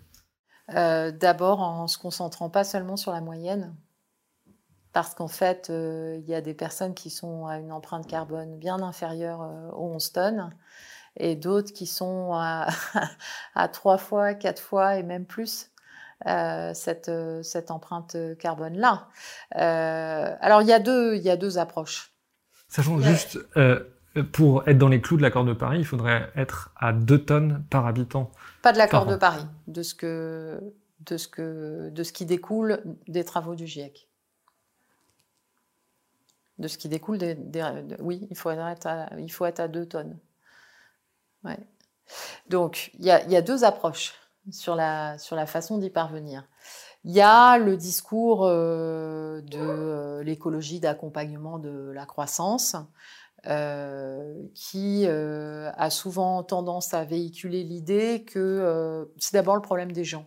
[0.71, 3.75] Euh, D'abord en se concentrant pas seulement sur la moyenne,
[4.93, 8.57] parce qu'en fait, euh, il y a des personnes qui sont à une empreinte carbone
[8.57, 10.49] bien inférieure euh, aux 11 tonnes,
[11.17, 12.67] et d'autres qui sont à,
[13.55, 15.69] à 3 fois, 4 fois et même plus.
[16.25, 19.09] Euh, cette, cette empreinte carbone-là.
[19.51, 22.13] Alors, il y, a deux, il y a deux approches.
[22.73, 23.83] Sachant juste, euh,
[24.21, 27.65] pour être dans les clous de l'accord de Paris, il faudrait être à 2 tonnes
[27.69, 28.31] par habitant
[28.63, 32.81] pas de l'accord de Paris, de ce, que, de, ce que, de ce qui découle
[33.09, 34.07] des travaux du GIEC.
[36.59, 37.35] De ce qui découle des.
[37.35, 40.17] des de, oui, il faut, être à, il faut être à 2 tonnes.
[41.43, 41.59] Ouais.
[42.47, 44.13] Donc, il y a, y a, deux approches
[44.49, 46.47] sur la, sur la façon d'y parvenir.
[47.03, 52.77] Il y a le discours euh, de euh, l'écologie d'accompagnement de la croissance,
[53.45, 59.91] euh, qui euh, a souvent tendance à véhiculer l'idée que euh, c'est d'abord le problème
[59.91, 60.25] des gens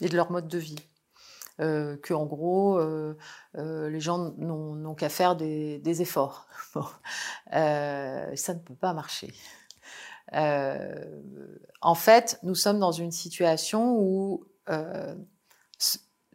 [0.00, 0.78] et de leur mode de vie.
[1.58, 2.80] Que en gros,
[3.54, 6.46] les gens n'ont qu'à faire des, efforts.
[7.52, 9.34] Ça ne peut pas marcher.
[10.32, 14.46] en fait, nous sommes dans une situation où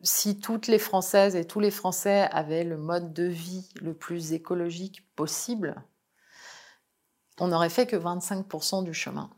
[0.06, 4.34] si toutes les Françaises et tous les Français avaient le mode de vie le plus
[4.34, 5.84] écologique possible,
[7.39, 9.32] on n'aurait fait que 25% du chemin.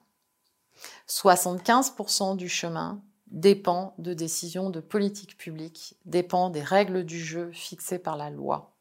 [1.07, 7.99] 75% du chemin dépend de décisions de politique publique, dépend des règles du jeu fixées
[7.99, 8.75] par la loi.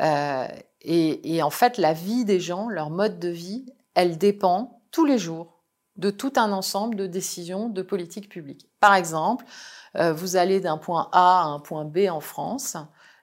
[0.00, 0.46] Euh,
[0.82, 5.06] et, et en fait, la vie des gens, leur mode de vie, elle dépend tous
[5.06, 5.58] les jours
[5.96, 8.68] de tout un ensemble de décisions de politique publique.
[8.78, 9.44] Par exemple,
[9.98, 12.76] euh, vous allez d'un point A à un point B en France.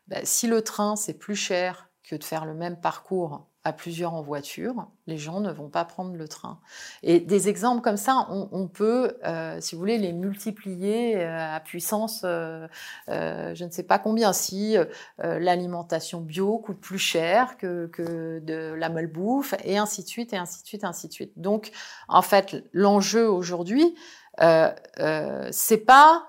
[0.08, 4.14] Ben, si le train, c'est plus cher que de faire le même parcours à plusieurs
[4.14, 6.60] en voiture, les gens ne vont pas prendre le train.
[7.02, 11.60] Et des exemples comme ça, on, peut, euh, si vous voulez, les multiplier euh, à
[11.62, 14.34] puissance, je ne sais pas combien.
[14.34, 14.78] Si
[15.18, 20.38] l'alimentation bio coûte plus cher que, que de la malbouffe, et ainsi de suite, et
[20.38, 21.34] ainsi de suite, et ainsi de suite.
[21.36, 21.72] Donc,
[22.08, 23.96] en fait, l'enjeu aujourd'hui,
[24.38, 26.28] c'est pas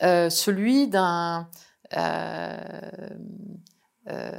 [0.00, 1.48] celui d'un
[4.10, 4.30] euh,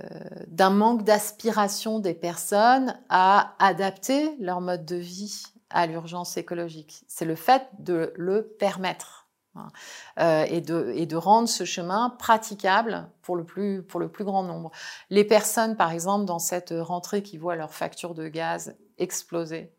[0.48, 7.04] d'un manque d'aspiration des personnes à adapter leur mode de vie à l'urgence écologique.
[7.08, 9.28] C'est le fait de le permettre.
[9.56, 9.68] Hein,
[10.20, 14.24] euh, et, de, et de rendre ce chemin praticable pour le, plus, pour le plus
[14.24, 14.72] grand nombre.
[15.12, 19.72] Les personnes, par exemple, dans cette rentrée qui voient leur facture de gaz exploser,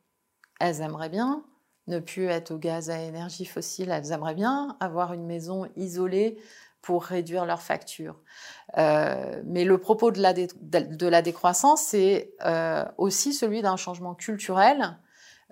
[0.61, 1.45] elles aimeraient bien
[1.87, 6.39] ne plus être au gaz à énergie fossile, elles aimeraient bien avoir une maison isolée
[6.83, 8.17] pour réduire leurs factures.
[8.79, 14.97] Euh, mais le propos de la, décroissance, c'est euh, aussi celui d'un changement culturel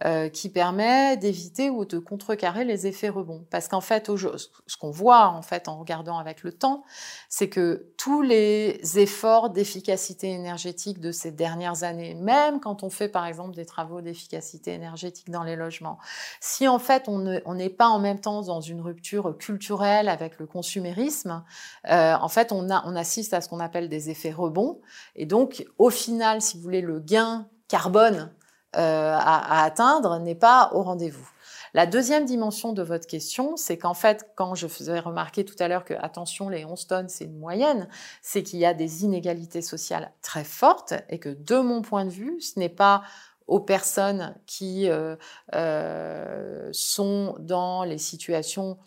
[0.05, 3.45] euh, qui permet d'éviter ou de contrecarrer les effets rebonds.
[3.51, 6.85] Parce qu'en fait, ce qu'on voit en fait en regardant avec le temps,
[7.29, 13.09] c'est que tous les efforts d'efficacité énergétique de ces dernières années, même quand on fait
[13.09, 15.99] par exemple des travaux d'efficacité énergétique dans les logements,
[16.41, 20.47] si en fait on n'est pas en même temps dans une rupture culturelle avec le
[20.47, 21.43] consumérisme,
[21.89, 24.81] euh, en fait on, on assiste à ce qu'on appelle des effets rebonds.
[25.17, 28.31] Et donc au final, si vous voulez, le gain carbone
[28.77, 31.27] euh, à, atteindre n'est pas au rendez-vous.
[31.73, 35.69] La deuxième dimension de votre question, c'est qu'en fait, quand je faisais remarquer tout à
[35.69, 37.89] l'heure que, attention, les 11 tonnes, c'est une moyenne,
[38.21, 42.11] c'est qu'il y a des inégalités sociales très fortes et que, de mon point de
[42.11, 43.03] vue, ce n'est pas
[43.47, 45.17] aux personnes qui euh,
[45.55, 48.79] euh, sont dans les situations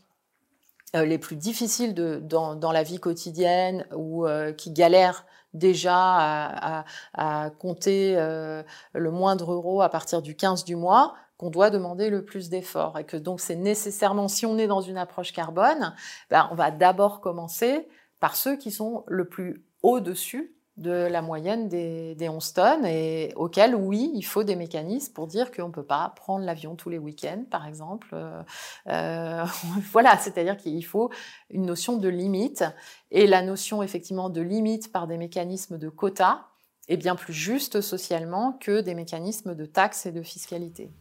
[0.93, 4.27] les plus difficiles de, dans, la vie quotidienne ou
[4.57, 10.63] qui galèrent déjà à, à, à compter euh, le moindre euro à partir du 15
[10.63, 12.99] du mois, qu'on doit demander le plus d'efforts.
[12.99, 15.93] Et que donc c'est nécessairement, si on est dans une approche carbone,
[16.29, 17.87] ben, on va d'abord commencer
[18.19, 23.33] par ceux qui sont le plus au-dessus de la moyenne des, des 11 tonnes et
[23.35, 26.89] auquel, oui, il faut des mécanismes pour dire qu'on ne peut pas prendre l'avion tous
[26.89, 28.09] les week-ends, par exemple.
[28.13, 28.41] Euh,
[28.87, 29.45] euh
[29.91, 31.11] voilà, c'est-à-dire qu'il faut
[31.49, 32.63] une notion de limite
[33.11, 36.50] et la notion effectivement de limite par des mécanismes de quotas
[36.87, 40.91] est bien plus juste socialement que des mécanismes de taxes et de fiscalité.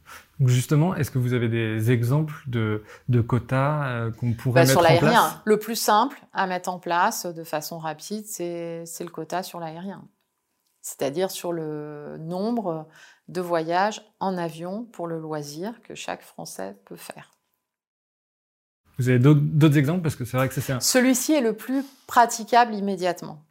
[0.45, 4.78] Justement, est-ce que vous avez des exemples de, de quotas euh, qu'on pourrait bah, mettre
[4.78, 4.99] en place?
[4.99, 9.43] Sur l'aérien, le plus simple à mettre en place de façon rapide, c'est le quota
[9.43, 10.07] sur l'aérien.
[10.83, 12.87] C'est-à-dire sur le nombre
[13.28, 17.31] de voyages en avion pour le loisir que chaque Français peut faire.
[18.99, 20.03] Vous avez d'autres exemples?
[20.03, 20.81] Parce que c'est vrai que c'est un...
[20.81, 23.45] Celui-ci est le plus praticable immédiatement.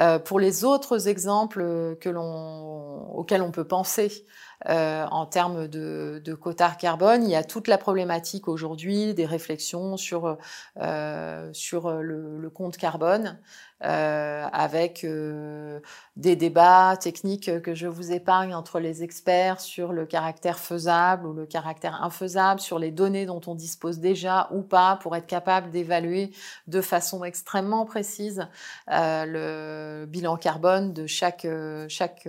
[0.00, 4.26] Euh, pour les autres exemples l'on, auxquels on peut penser
[4.68, 9.26] euh, en termes de, de quotas carbone, il y a toute la problématique aujourd'hui des
[9.26, 10.38] réflexions sur,
[10.80, 13.38] euh, sur le, le, compte carbone,
[13.84, 15.80] euh, avec euh,
[16.16, 21.32] des débats techniques que je vous épargne entre les experts sur le caractère faisable ou
[21.32, 25.70] le caractère infaisable, sur les données dont on dispose déjà ou pas pour être capable
[25.70, 26.30] d'évaluer
[26.68, 28.46] de façon extrêmement précise
[28.92, 31.46] euh, le bilan carbone de chaque,
[31.88, 32.28] chaque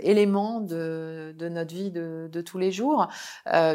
[0.00, 3.08] élément de, de, notre de, tous les jours.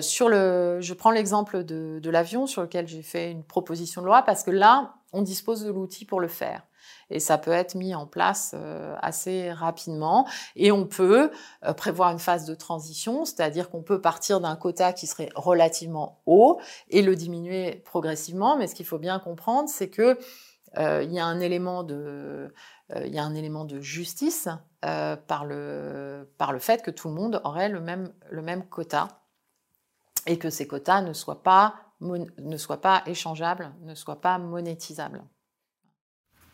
[0.02, 4.06] sur le, je prends l'exemple de, de l'avion sur lequel j'ai fait une proposition de
[4.06, 6.64] loi parce que là, on dispose de l'outil pour le faire
[7.10, 10.28] et ça peut être mis en place euh, assez rapidement.
[10.56, 11.32] Et on peut
[11.66, 16.22] euh, prévoir une phase de transition, c'est-à-dire qu'on peut partir d'un quota qui serait relativement
[16.26, 18.58] haut et le diminuer progressivement.
[18.58, 20.18] Mais ce qu'il faut bien comprendre, c'est que
[20.78, 22.54] euh, il y a un élément de
[22.96, 24.48] il y a un élément de justice
[24.82, 29.08] par, le, par le fait que tout le monde aurait le même, le même quota
[30.26, 35.24] et que ces quotas ne soient pas, ne soient pas échangeables, ne soient pas monétisables.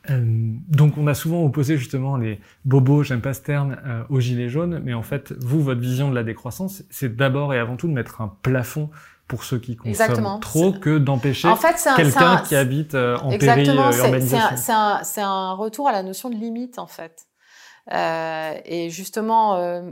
[0.09, 4.19] Euh, donc on a souvent opposé justement les bobos, j'aime pas ce terme, euh, aux
[4.19, 7.75] gilets jaunes, mais en fait, vous, votre vision de la décroissance, c'est d'abord et avant
[7.75, 8.89] tout de mettre un plafond
[9.27, 14.57] pour ceux qui consomment trop que d'empêcher en fait, quelqu'un qui habite euh, en périurbanisation.
[15.03, 17.27] C'est un, un, retour à la notion de limite en fait.
[17.91, 19.83] et justement,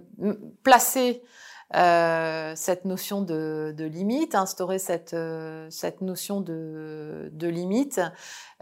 [0.63, 1.23] placer
[1.75, 7.99] euh, cette notion de, de, limite, instaurer cette, euh, cette notion de, de limite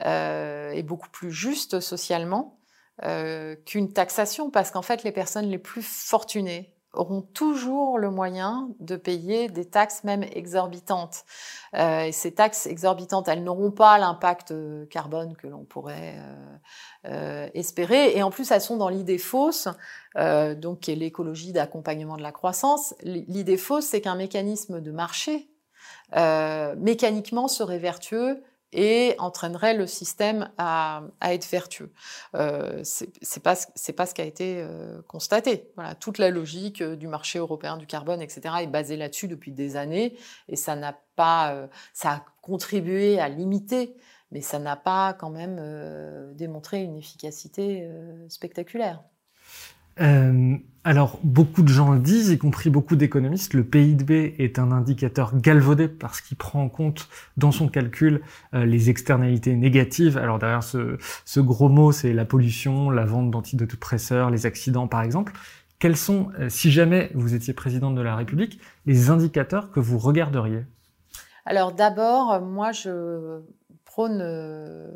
[0.05, 2.57] euh, est beaucoup plus juste socialement
[3.03, 8.69] euh, qu'une taxation, parce qu'en fait, les personnes les plus fortunées auront toujours le moyen
[8.79, 11.23] de payer des taxes même exorbitantes.
[11.73, 14.53] Euh, et ces taxes exorbitantes, elles n'auront pas l'impact
[14.89, 16.57] carbone que l'on pourrait euh,
[17.05, 18.15] euh, espérer.
[18.15, 19.67] Et en plus, elles sont dans l'idée fausse,
[20.17, 22.93] euh, donc qui est l'écologie d'accompagnement de la croissance.
[23.03, 25.47] L'idée fausse, c'est qu'un mécanisme de marché
[26.15, 28.43] euh, mécaniquement serait vertueux
[28.73, 31.91] et entraînerait le système à, à être vertueux.
[32.35, 35.71] Euh, c'est pas c'est pas ce qui a été euh, constaté.
[35.75, 39.51] Voilà, toute la logique euh, du marché européen du carbone, etc., est basée là-dessus depuis
[39.51, 40.17] des années,
[40.47, 43.95] et ça n'a pas, euh, ça a contribué à limiter,
[44.31, 47.89] mais ça n'a pas quand même euh, démontré une efficacité
[48.29, 49.03] spectaculaire.
[49.99, 55.37] Euh, alors, beaucoup de gens disent, y compris beaucoup d'économistes, le PIB est un indicateur
[55.37, 58.21] galvaudé parce qu'il prend en compte dans son calcul
[58.55, 60.17] euh, les externalités négatives.
[60.17, 65.03] Alors derrière ce, ce gros mot, c'est la pollution, la vente d'antidépresseurs, les accidents par
[65.03, 65.33] exemple.
[65.77, 69.99] Quels sont, euh, si jamais vous étiez présidente de la République, les indicateurs que vous
[69.99, 70.63] regarderiez?
[71.45, 73.41] Alors d'abord, moi je
[73.99, 74.89] euh,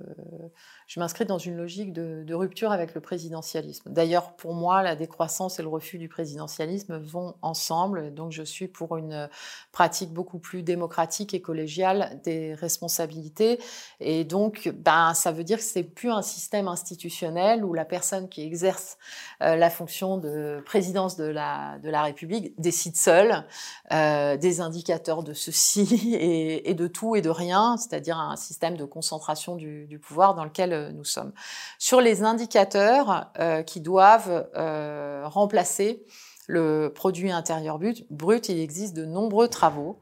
[0.87, 3.91] je m'inscris dans une logique de, rupture avec le présidentialisme.
[3.91, 8.13] D'ailleurs, pour moi, la décroissance et le refus du présidentialisme vont ensemble.
[8.13, 9.29] Donc, je suis pour une
[9.71, 13.59] pratique beaucoup plus démocratique et collégiale des responsabilités.
[13.99, 18.29] Et donc, ben, ça veut dire que c'est plus un système institutionnel où la personne
[18.29, 18.97] qui exerce
[19.41, 23.45] euh, la fonction de présidence de la, de la République décide seule
[23.91, 28.77] euh, des indicateurs de ceci et, et, de tout et de rien, c'est-à-dire un système
[28.77, 31.33] de concentration du, pouvoir dans lequel euh, nous sommes.
[31.79, 36.05] Sur les indicateurs euh, qui doivent euh, remplacer
[36.47, 39.99] le produit intérieur brut, il existe de nombreux travaux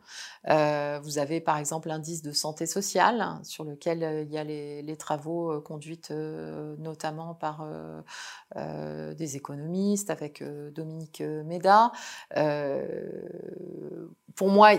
[0.49, 4.37] euh, vous avez par exemple l'indice de santé sociale hein, sur lequel euh, il y
[4.37, 6.01] a les, travaux euh, conduits
[6.77, 7.65] notamment par
[8.55, 11.91] des économistes avec Dominique Méda.
[14.35, 14.73] pour moi,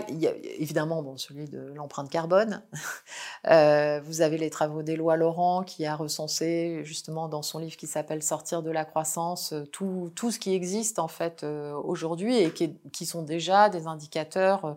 [0.57, 2.63] évidemment celui de l'empreinte carbone.
[3.43, 8.23] vous avez les travaux d'Éloi Laurent qui a recensé justement dans son livre qui s'appelle
[8.23, 13.69] Sortir de la croissance tout, ce qui existe en fait aujourd'hui et qui, sont déjà
[13.69, 14.75] des indicateurs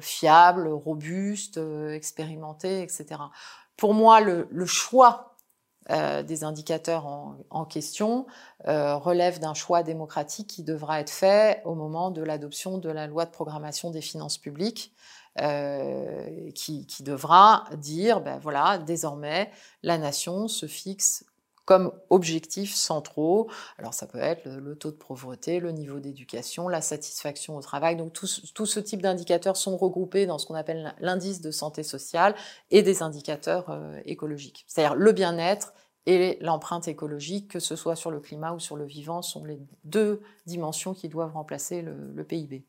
[0.00, 3.20] fiable, robuste, euh, expérimenté, etc.
[3.76, 5.36] Pour moi, le, choix
[5.90, 8.26] euh, des indicateurs en, question
[8.68, 13.06] euh, relève d'un choix démocratique qui devra être fait au moment de l'adoption de la
[13.06, 14.92] loi de programmation des finances publiques,
[15.40, 19.50] euh, qui, qui, devra dire, ben voilà, désormais,
[19.82, 21.24] la nation se fixe
[21.64, 23.48] comme objectifs centraux.
[23.78, 27.96] Alors ça peut être le, taux de pauvreté, le niveau d'éducation, la satisfaction au travail.
[27.96, 32.34] Donc tout, ce type d'indicateurs sont regroupés dans ce qu'on appelle l'indice de santé sociale
[32.70, 34.64] et des indicateurs euh, écologiques.
[34.66, 35.74] C'est-à-dire le bien-être
[36.06, 39.60] et l'empreinte écologique, que ce soit sur le climat ou sur le vivant, sont les
[39.84, 42.66] deux dimensions qui doivent remplacer le PIB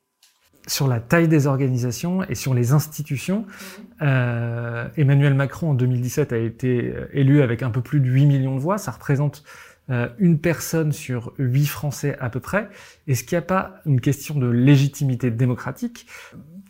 [0.68, 3.40] sur la taille des organisations et sur les institutions.
[3.40, 3.82] Mmh.
[4.02, 8.26] Euh, Emmanuel Macron en 2017 a été euh, élu avec un peu plus de 8
[8.26, 8.78] millions de voix.
[8.78, 9.44] Ça représente
[9.90, 12.70] euh, une personne sur 8 Français à peu près.
[13.08, 16.08] Est-ce qu'il n'y a pas une question de légitimité démocratique?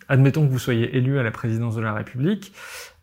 [0.10, 2.54] Admettons que vous soyez élu à la présidence de la République.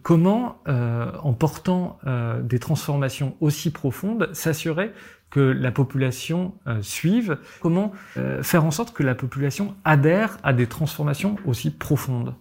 [0.02, 4.92] Comment, euh, en portant euh, des transformations aussi profondes, s'assurer
[5.30, 10.52] que la population euh, suive Comment euh, faire en sorte que la population adhère à
[10.52, 12.34] des transformations aussi profondes?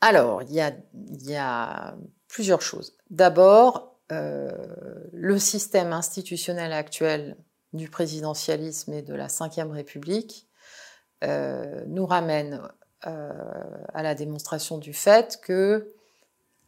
[0.00, 1.94] Alors, il y a,
[2.28, 2.96] plusieurs choses.
[3.10, 4.50] D'abord, euh,
[5.12, 7.36] le système institutionnel actuel
[7.72, 10.48] du présidentialisme et de la Ve République
[11.86, 12.60] nous ramène
[13.00, 15.88] à la démonstration du fait que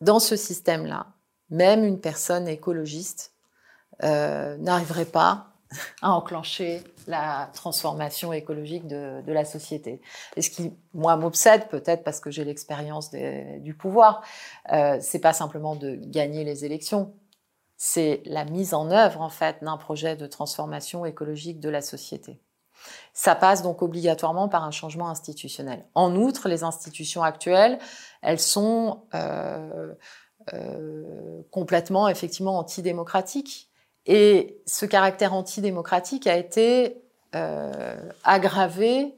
[0.01, 1.09] dans ce système-là,
[1.51, 3.36] même une personne écologiste
[4.03, 5.49] euh, n'arriverait pas
[6.03, 10.01] à enclencher la transformation écologique de, de, la société.
[10.37, 14.23] Et ce qui, moi, m'obsède, peut-être parce que j'ai l'expérience du pouvoir,
[14.73, 17.15] euh, c'est pas simplement de gagner les élections,
[17.77, 22.41] c'est la mise en œuvre, en fait, d'un projet de transformation écologique de la société.
[23.13, 25.85] Ça passe donc obligatoirement par un changement institutionnel.
[25.95, 27.79] En outre, les institutions actuelles,
[28.23, 29.95] elles sont euh,
[30.55, 33.66] euh, complètement, effectivement, antidémocratiques.
[34.07, 37.03] Et ce caractère antidémocratique a été
[37.35, 39.15] euh, aggravé,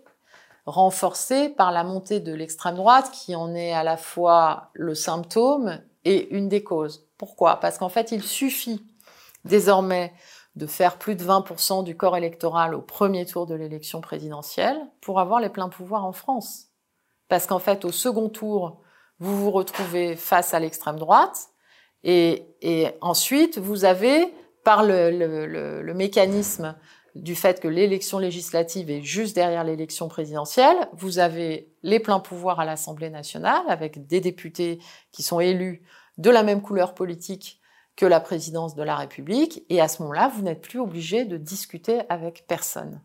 [0.65, 5.81] renforcé par la montée de l'extrême droite, qui en est à la fois le symptôme
[6.05, 7.07] et une des causes.
[7.19, 7.61] Pourquoi?
[7.61, 8.83] Parce qu'en fait, il suffit
[9.45, 10.13] désormais
[10.57, 15.21] de faire plus de 20% du corps électoral au premier tour de l'élection présidentielle pour
[15.21, 16.69] avoir les pleins pouvoirs en France.
[17.29, 18.81] Parce qu'en fait, au second tour,
[19.21, 21.49] vous vous retrouvez face à l'extrême droite
[22.03, 24.33] et, et ensuite, vous avez
[24.69, 25.11] par le,
[25.83, 26.77] le, mécanisme
[27.15, 30.77] du fait que l'élection législative est juste derrière l'élection présidentielle.
[30.93, 34.79] Vous avez les pleins pouvoirs à l'Assemblée nationale avec des députés
[35.11, 35.85] qui sont élus
[36.19, 37.63] de la même couleur politique
[37.97, 39.65] que la présidence de la République.
[39.71, 43.01] Et à ce moment-là, vous n'êtes plus obligé de discuter avec personne.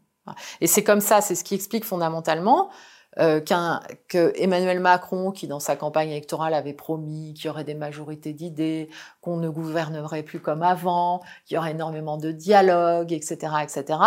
[0.60, 2.72] Et c'est comme ça, c'est ce qui explique fondamentalement
[3.20, 7.64] euh, qu'un, que Emmanuel Macron, qui dans sa campagne électorale avait promis qu'il y aurait
[7.64, 8.90] des majorités d'idées,
[9.22, 14.00] qu'on ne gouvernerait plus comme avant, qu'il y aurait énormément de dialogue, etc., etc.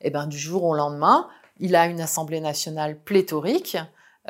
[0.00, 3.76] Et ben du jour au lendemain, il a une Assemblée nationale pléthorique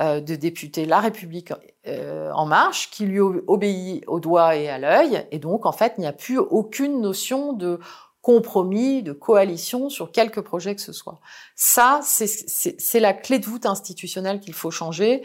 [0.00, 1.52] euh, de députés La République
[1.86, 5.94] euh, en marche, qui lui obéit au doigt et à l'œil, et donc en fait
[5.98, 7.78] il n'y a plus aucune notion de
[8.24, 11.20] compromis, de coalition sur quelque projet que ce soit.
[11.56, 15.22] Ça, c'est la clé de voûte institutionnelle qu'il faut changer,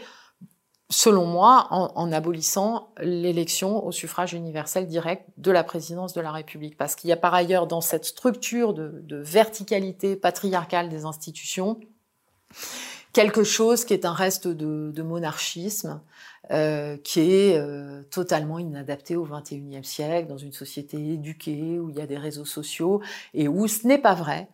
[0.90, 6.30] selon moi, en, en abolissant l'élection au suffrage universel direct de la présidence de la
[6.30, 6.76] République.
[6.76, 11.80] Parce qu'il y a par ailleurs dans cette structure de, de verticalité patriarcale des institutions,
[13.14, 16.02] quelque chose qui est un reste de, de monarchisme,
[16.50, 21.96] euh, qui est euh, totalement inadapté au XXIe siècle, dans une société éduquée où il
[21.96, 23.00] y a des réseaux sociaux
[23.34, 24.48] et où ce n'est pas vrai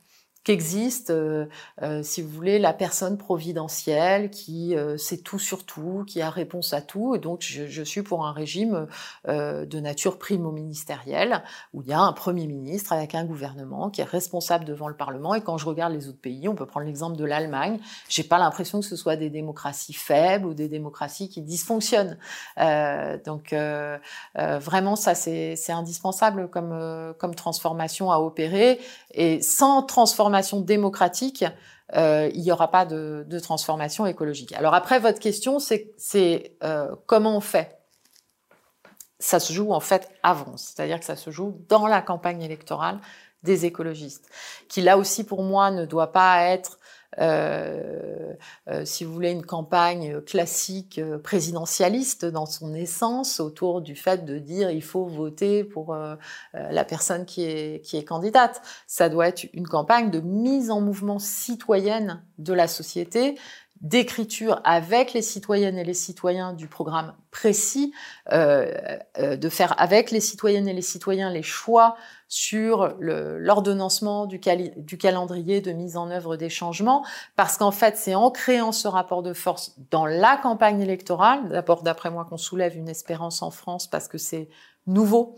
[0.47, 1.47] qu'existe, euh,
[1.83, 6.31] euh, si vous voulez, la personne providentielle qui euh, sait tout sur tout, qui a
[6.31, 7.17] réponse à tout.
[7.17, 8.87] Et donc, je, je suis pour un régime
[9.27, 11.43] euh, de nature primo-ministérielle,
[11.75, 14.95] où il y a un Premier ministre avec un gouvernement qui est responsable devant le
[14.95, 15.35] Parlement.
[15.35, 18.39] Et quand je regarde les autres pays, on peut prendre l'exemple de l'Allemagne, j'ai pas
[18.39, 22.19] l'impression que ce soit des démocraties faibles ou des démocraties qui dysfonctionnent.
[22.61, 23.53] Euh, donc,
[24.37, 28.79] vraiment, ça, c'est indispensable comme, comme transformation à opérer.
[29.11, 31.45] Et sans transformation démocratique,
[31.95, 34.53] euh, il n'y aura pas de, transformation écologique.
[34.53, 37.79] Alors après, votre question, c'est euh, comment on fait?
[39.19, 42.99] Ça se joue en fait avant, c'est-à-dire que ça se joue dans la campagne électorale
[43.43, 44.29] des écologistes,
[44.69, 46.79] qui là aussi pour moi ne doit pas être
[47.19, 48.35] euh,
[48.69, 54.25] euh, si vous voulez, une campagne classique euh, présidentialiste dans son essence autour du fait
[54.25, 55.97] de dire il faut voter pour
[56.55, 58.61] la personne qui est, qui est candidate.
[58.87, 63.37] Ça doit être une campagne de mise en mouvement citoyenne de la société,
[63.81, 67.93] d'écriture avec les citoyennes et les citoyens du programme précis,
[68.33, 71.97] euh, de faire avec les citoyennes et les citoyens les choix
[72.29, 74.41] sur l'ordonnancement du,
[74.77, 77.05] du, calendrier de mise en œuvre des changements,
[77.37, 81.83] parce qu'en fait, c'est en créant ce rapport de force dans la campagne électorale, d'abord
[81.83, 84.49] d'après moi qu'on soulève une espérance en France, parce que c'est
[84.87, 85.37] nouveau,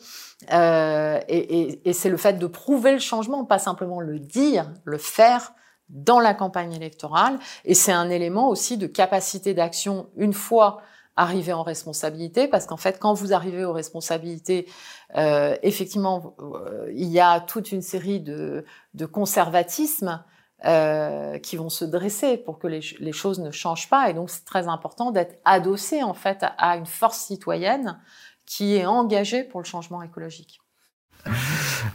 [0.53, 4.71] euh, et, et, et c'est le fait de prouver le changement, pas simplement le dire,
[4.85, 5.53] le faire
[5.91, 10.81] dans la campagne électorale, et c'est un élément aussi de capacité d'action une fois
[11.19, 14.69] arriver en responsabilité, parce qu'en fait, quand vous arrivez aux responsabilités,
[15.17, 18.65] euh, effectivement, euh, il y a toute une série de,
[19.13, 20.25] conservatismes
[20.65, 24.09] euh, qui vont se dresser pour que les, les, choses ne changent pas.
[24.11, 28.01] Et donc, c'est très important d'être adossé en fait à une force citoyenne
[28.47, 30.61] qui est engagée pour le changement écologique.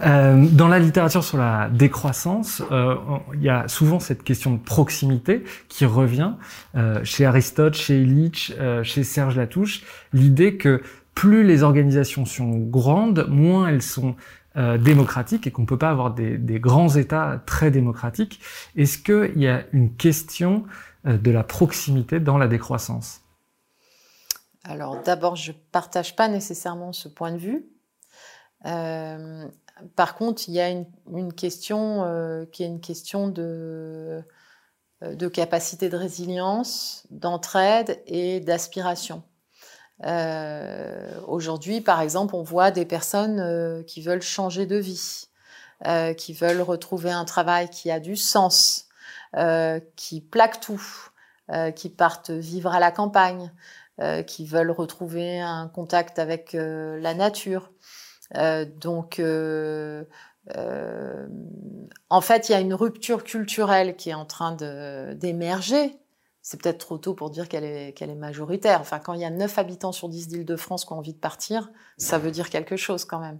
[0.02, 2.96] Euh, dans la littérature sur la décroissance, euh,
[3.34, 6.34] il y a souvent cette question de proximité qui revient
[6.76, 8.54] euh, chez Aristote, chez Illich,
[8.84, 10.82] chez Serge Latouche, l'idée que
[11.16, 14.16] plus les organisations sont grandes, moins elles sont
[14.58, 18.40] euh, démocratiques et qu'on peut pas avoir des, grands États très démocratiques.
[18.76, 20.66] Est-ce qu'il y a une question
[21.06, 23.22] de la proximité dans la décroissance?
[24.64, 27.66] Alors d'abord, je partage pas nécessairement ce point de vue.
[28.66, 29.48] Euh,
[29.96, 34.24] par contre, il y a une, question euh, qui est une question de,
[35.04, 39.24] euh, de capacité de résilience, d'entraide et d'aspiration.
[41.28, 45.30] Aujourd'hui, par exemple, on voit des personnes qui veulent changer de vie,
[46.18, 48.90] qui veulent retrouver un travail qui a du sens,
[49.96, 50.84] qui plaquent tout,
[51.76, 53.54] qui partent vivre à la campagne,
[54.28, 57.72] qui veulent retrouver un contact avec la nature.
[58.36, 60.04] Euh, donc, euh,
[60.56, 61.28] euh,
[62.10, 64.54] en fait, il y a une rupture culturelle qui est en train
[65.16, 65.98] d'émerger.
[66.42, 68.82] C'est peut-être trop tôt pour dire qu'elle est, majoritaire.
[68.82, 71.72] Enfin, quand il y a 9 habitants sur 10 d'Île-de-France qui ont envie de partir,
[71.98, 73.40] ça veut dire quelque chose quand même.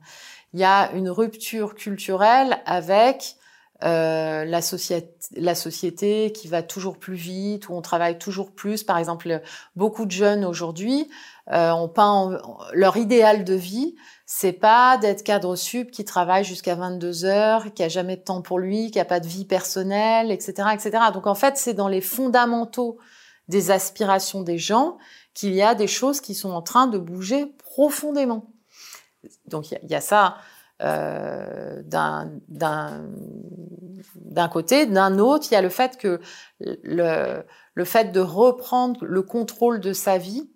[0.54, 3.36] Il y a une rupture culturelle avec
[3.82, 8.84] la, société, qui va toujours plus vite, où on travaille toujours plus.
[8.84, 9.42] Par exemple,
[9.76, 11.10] beaucoup de jeunes aujourd'hui
[11.48, 12.38] ont en,
[12.72, 13.96] leur idéal de vie,
[14.26, 18.42] c'est pas d'être cadre sup qui travaille jusqu'à 22 heures, qui a jamais de temps
[18.42, 20.92] pour lui, qui a pas de vie personnelle, etc., etc.
[21.14, 22.98] Donc en fait, c'est dans les fondamentaux
[23.50, 24.98] des aspirations des gens
[25.34, 28.54] qu'il y a des choses qui sont en train de bouger profondément.
[29.48, 30.38] Donc il y, a ça.
[30.80, 32.30] d'un
[34.50, 34.86] côté.
[34.86, 36.22] D'un autre, il y a le fait que
[36.60, 37.44] le,
[37.74, 40.50] le fait de reprendre le contrôle de sa vie,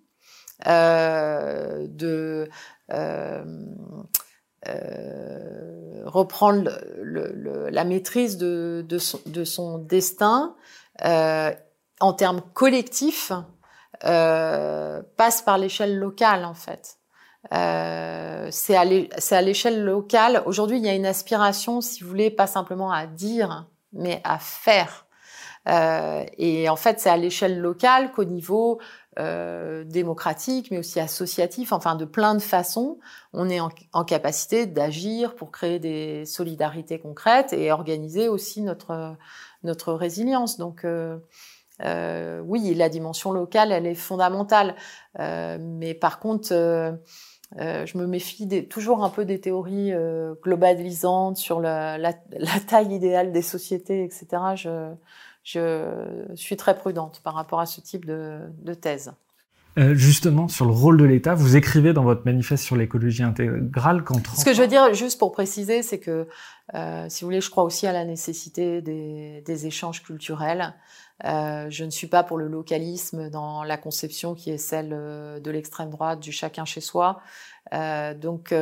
[0.66, 2.50] de
[4.68, 10.56] euh, reprendre le, la maîtrise de, son, de son, destin
[11.06, 11.52] euh,
[12.00, 13.32] en termes collectifs
[14.04, 16.98] euh, passe par l'échelle locale en fait.
[17.54, 20.44] Euh, c'est à l'échelle locale.
[20.46, 24.38] Aujourd'hui, il y a une aspiration, si vous voulez, pas simplement à dire, mais à
[24.40, 25.06] faire.
[25.70, 28.80] Euh, et en fait, c'est à l'échelle locale qu'au niveau
[29.20, 33.00] euh, démocratique, mais aussi associatif, enfin de plein de façons,
[33.34, 39.16] on est en, capacité d'agir pour créer des solidarités concrètes et organiser aussi notre
[39.64, 40.58] notre résilience.
[40.58, 41.18] Donc euh,
[41.84, 44.76] euh, oui, la dimension locale, elle est fondamentale,
[45.20, 46.50] euh, mais par contre.
[46.54, 46.92] Euh,
[47.86, 49.94] je me méfie des, toujours un peu des théories
[50.44, 54.28] globalisantes sur la, la, la, taille idéale des sociétés, etc.
[54.56, 54.92] Je,
[55.48, 59.14] je suis très prudente par rapport à ce type de, de thèse.
[59.78, 64.04] Euh, justement, sur le rôle de l'État, vous écrivez dans votre manifeste sur l'écologie intégrale
[64.04, 66.28] qu'en Ce que je veux dire, juste pour préciser, c'est que,
[66.74, 70.74] euh, si vous voulez, je crois aussi à la nécessité des, des échanges culturels.
[71.26, 75.52] Euh, je ne suis pas pour le localisme dans la conception qui est celle de
[75.52, 77.22] l'extrême droite, du chacun chez soi.
[77.72, 78.54] Donc,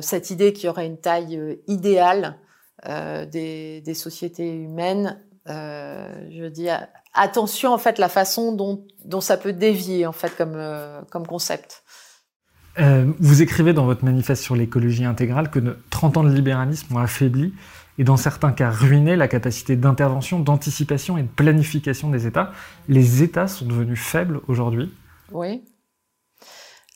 [0.00, 2.38] cette idée qu'il y aurait une taille idéale
[2.86, 6.68] des, des, sociétés humaines je dis
[7.16, 11.26] attention en fait la façon dont, dont ça peut dévier en fait comme, euh, comme
[11.26, 11.82] concept.
[12.78, 15.58] Euh, vous écrivez dans votre manifeste sur l'écologie intégrale que
[15.90, 17.54] 30 ans de libéralisme ont affaibli
[17.98, 22.52] et dans certains cas ruiné la capacité d'intervention, d'anticipation et de planification des États.
[22.88, 24.94] Les États sont devenus faibles aujourd'hui.
[25.32, 25.64] Oui.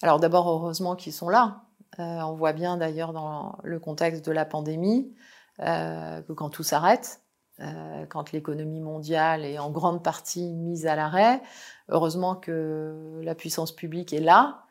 [0.02, 1.62] Alors d'abord, heureusement qu'ils sont là.
[1.98, 5.14] Euh, on voit bien d'ailleurs dans le contexte de la pandémie
[5.60, 7.22] euh, que quand tout s'arrête,
[7.62, 11.42] euh, quand l'économie mondiale est en grande partie mise à l'arrêt.
[11.90, 14.62] Heureusement que la puissance publique est là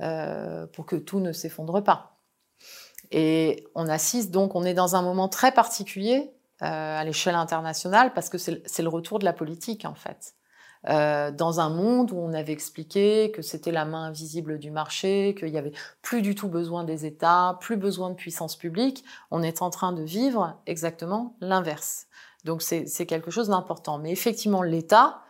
[0.00, 2.20] euh, pour que tout ne s'effondre pas.
[3.10, 8.12] Et on assiste donc, on est dans un moment très particulier euh, à l'échelle internationale
[8.14, 10.34] parce que c'est le retour de la politique en fait.
[10.88, 15.50] Dans un monde où on avait expliqué que c'était la main invisible du marché, qu'il
[15.50, 19.62] n'y avait plus du tout besoin des États, plus besoin de puissance publique, on est
[19.62, 22.06] en train de vivre exactement l'inverse.
[22.46, 23.98] Donc c'est quelque chose d'important.
[23.98, 25.22] Mais effectivement, l'État,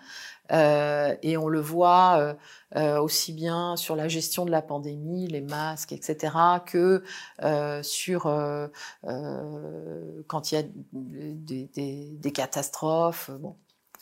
[0.53, 2.35] euh, et on le voit euh,
[2.77, 6.33] euh, aussi bien sur la gestion de la pandémie, les masques, etc.,
[6.65, 7.03] que
[7.83, 8.23] sur
[10.29, 10.63] quand il y a
[10.93, 13.31] des, catastrophes,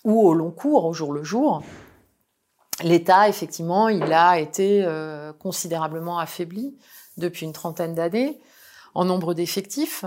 [0.04, 1.62] ou au long cours, au jour le jour.
[2.82, 4.84] L'État, effectivement, il a été
[5.38, 6.76] considérablement affaibli
[7.16, 8.40] depuis une trentaine d'années
[8.94, 10.04] en nombre d'effectifs,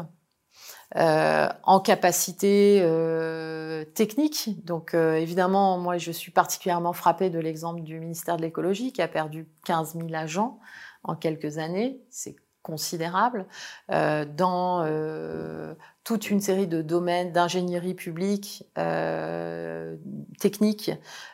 [0.95, 4.63] euh, en capacité euh, technique.
[4.65, 9.01] Donc euh, évidemment, moi je suis particulièrement frappée de l'exemple du ministère de l'écologie qui
[9.01, 10.59] a perdu 15 000 agents
[11.03, 11.99] en quelques années.
[12.09, 13.47] C'est considérable
[13.91, 15.73] euh, dans euh,
[16.07, 19.97] toute une série de domaines d'ingénierie publique, euh,
[20.39, 20.89] technique,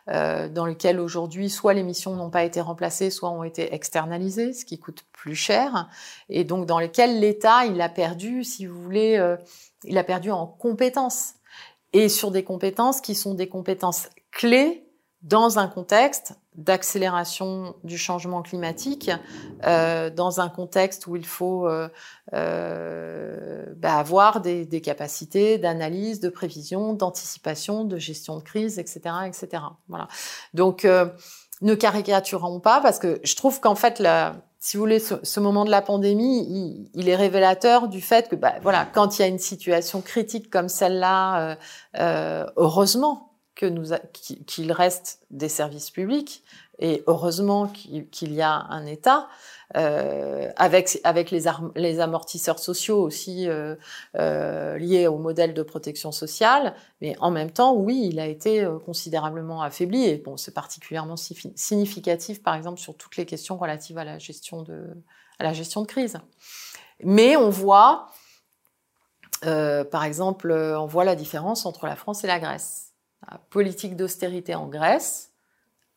[0.10, 4.52] euh, dans lesquels aujourd'hui soit les missions n'ont pas été remplacées, soit ont été externalisées,
[4.52, 5.90] ce qui coûte plus cher,
[6.28, 9.38] et donc dans lesquels l'État il a perdu, si vous voulez, euh,
[9.84, 11.36] il a perdu en compétences
[11.94, 14.83] et sur des compétences qui sont des compétences clés
[15.24, 19.10] dans un contexte d'accélération du changement climatique,
[19.66, 21.88] euh, dans un contexte où il faut euh,
[22.34, 29.02] euh, bah, avoir des, des capacités d'analyse, de prévision, d'anticipation, de gestion de crise, etc.,
[29.26, 29.64] etc.
[29.88, 30.08] Voilà.
[30.54, 31.08] Donc, euh,
[31.62, 35.40] ne caricaturons pas parce que je trouve qu'en fait, la, si vous voulez, ce, ce,
[35.40, 39.22] moment de la pandémie, il, il, est révélateur du fait que, bah, voilà, quand il
[39.22, 41.58] y a une situation critique comme celle-là,
[41.98, 43.90] euh, heureusement que nous
[44.46, 46.44] qu'il reste des services publics
[46.80, 49.28] et heureusement qu'il y a un État
[49.76, 51.44] euh, avec avec les,
[51.76, 53.76] les amortisseurs sociaux aussi euh,
[54.18, 58.64] euh, liés au modèle de protection sociale, mais en même temps, oui, il a été
[58.64, 63.98] euh, considérablement affaibli et bon, c'est particulièrement significatif, par exemple, sur toutes les questions relatives
[63.98, 64.90] à la gestion de
[65.40, 66.18] à la gestion de crise.
[67.04, 68.10] Mais on voit,
[69.46, 72.93] euh, par exemple, on voit la différence entre la France et la Grèce
[73.30, 75.32] la politique d'austérité en Grèce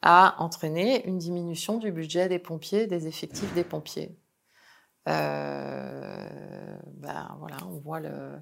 [0.03, 4.17] a entraîné une diminution du budget des pompiers, des effectifs des pompiers.
[5.09, 6.29] Euh,
[6.95, 8.33] ben voilà, on voit le.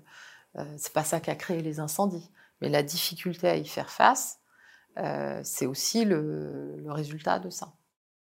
[0.56, 2.30] Euh, c'est pas ça qui a créé les incendies,
[2.60, 4.38] mais la difficulté à y faire face,
[4.98, 7.72] euh, c'est aussi le, le, résultat de ça.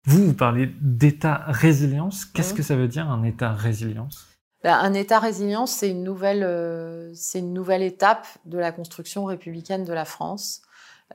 [0.06, 2.26] Vous, vous parlez d'état résilience.
[2.26, 2.58] Qu'est-ce mmh.
[2.58, 4.28] que ça veut dire un état résilience?
[4.64, 9.84] Un État résilient, c'est une nouvelle, euh, c'est une nouvelle étape de la construction républicaine
[9.84, 10.62] de la France.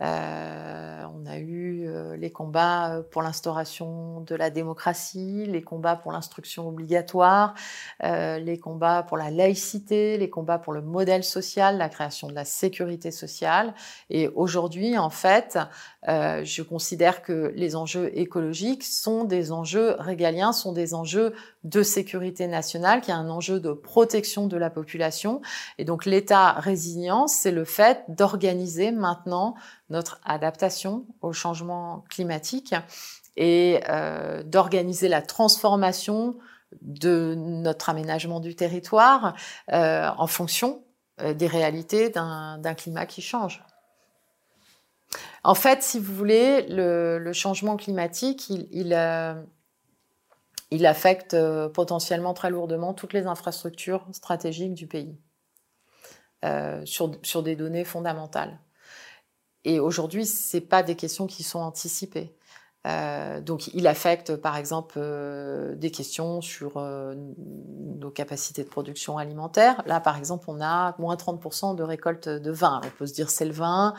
[0.00, 5.96] Euh, on a eu euh, les combats euh, pour l'instauration de la démocratie, les combats
[5.96, 7.54] pour l'instruction obligatoire,
[8.02, 12.34] euh, les combats pour la laïcité, les combats pour le modèle social, la création de
[12.34, 13.74] la sécurité sociale.
[14.08, 15.58] Et aujourd'hui, en fait,
[16.08, 21.34] euh, je considère que les enjeux écologiques sont des enjeux régaliens, sont des enjeux
[21.64, 25.42] de sécurité nationale, qui est un enjeu de protection de la population.
[25.78, 29.54] Et donc l'État résilient, c'est le fait d'organiser maintenant
[29.92, 32.74] notre adaptation au changement climatique
[33.36, 36.38] et euh, d'organiser la transformation
[36.80, 39.36] de notre aménagement du territoire
[39.70, 40.82] euh, en fonction
[41.20, 43.62] euh, des réalités d'un climat qui change.
[45.44, 48.94] En fait, si vous voulez, le, changement climatique, il,
[50.86, 51.36] affecte
[51.74, 55.18] potentiellement très lourdement toutes les infrastructures stratégiques du pays
[56.84, 58.58] sur des données fondamentales.
[59.64, 62.34] Et aujourd'hui, c'est pas des questions qui sont anticipées.
[62.86, 69.18] Euh, donc, il affecte, par exemple, euh, des questions sur euh, nos capacités de production
[69.18, 69.82] alimentaire.
[69.86, 72.80] Là, par exemple, on a moins 30% de récolte de vin.
[72.84, 73.94] On peut se dire c'est le vin.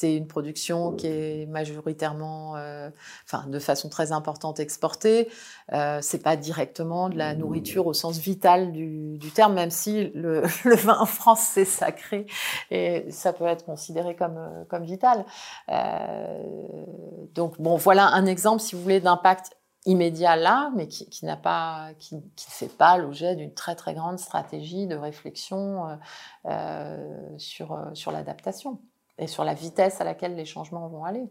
[0.00, 2.88] C'est une production qui est majoritairement, euh,
[3.26, 5.28] enfin, de façon très importante exportée.
[5.74, 10.10] Euh, c'est pas directement de la nourriture au sens vital du, du terme, même si
[10.14, 12.24] le, le, vin en France c'est sacré
[12.70, 15.26] et ça peut être considéré comme euh, comme vital.
[15.68, 16.86] Euh,
[17.34, 21.36] donc bon, voilà un exemple, si vous voulez, d'impact immédiat là, mais qui, qui n'a
[21.36, 25.98] pas, qui ne fait pas l'objet d'une très très grande stratégie de réflexion
[26.46, 28.80] euh sur sur l'adaptation
[29.20, 31.28] et sur la vitesse à laquelle les changements vont aller.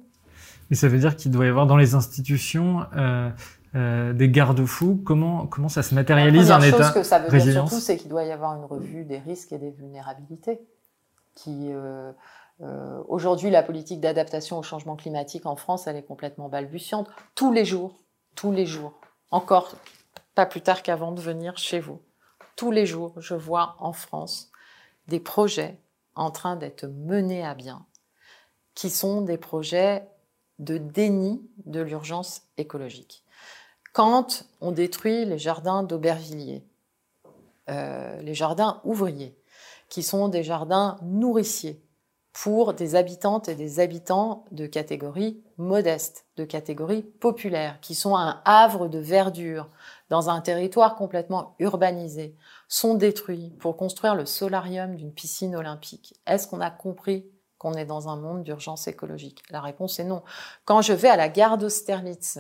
[0.72, 3.30] Et ça veut dire qu'il doit y avoir dans les institutions euh,
[3.76, 5.02] euh, des garde-fous.
[5.04, 7.98] Comment comment ça se matérialise en État La chose que ça veut dire surtout, c'est
[7.98, 10.62] qu'il doit y avoir une revue des risques et des vulnérabilités.
[11.36, 11.72] Qui
[12.62, 17.10] euh, aujourd'hui, la politique d'adaptation au changement climatique en France, elle est complètement balbutiante.
[17.36, 18.00] Tous les jours,
[18.36, 19.00] tous les jours,
[19.32, 19.76] encore
[20.36, 22.02] pas plus tard qu'avant de venir chez vous,
[22.56, 24.52] tous les jours, je vois en France
[25.08, 25.80] des projets
[26.20, 27.86] en train d'être menés à bien,
[28.76, 30.08] qui sont des projets
[30.60, 33.24] de déni de l'urgence écologique.
[33.94, 36.64] Quand on détruit les jardins d'Aubervilliers,
[37.70, 39.38] euh, les jardins ouvriers,
[39.88, 41.82] qui sont des jardins nourriciers
[42.34, 48.42] pour des habitantes et des habitants de catégorie modeste, de catégorie populaire, qui sont un
[48.46, 49.70] havre de verdure
[50.10, 52.36] dans un territoire complètement urbanisé,
[52.68, 56.16] sont détruits pour construire le solarium d'une piscine olympique.
[56.28, 59.44] Est-ce qu'on a compris qu'on est dans un monde d'urgence écologique?
[59.50, 60.24] La réponse est non.
[60.66, 62.40] Quand je vais à la gare d'Austerlitz,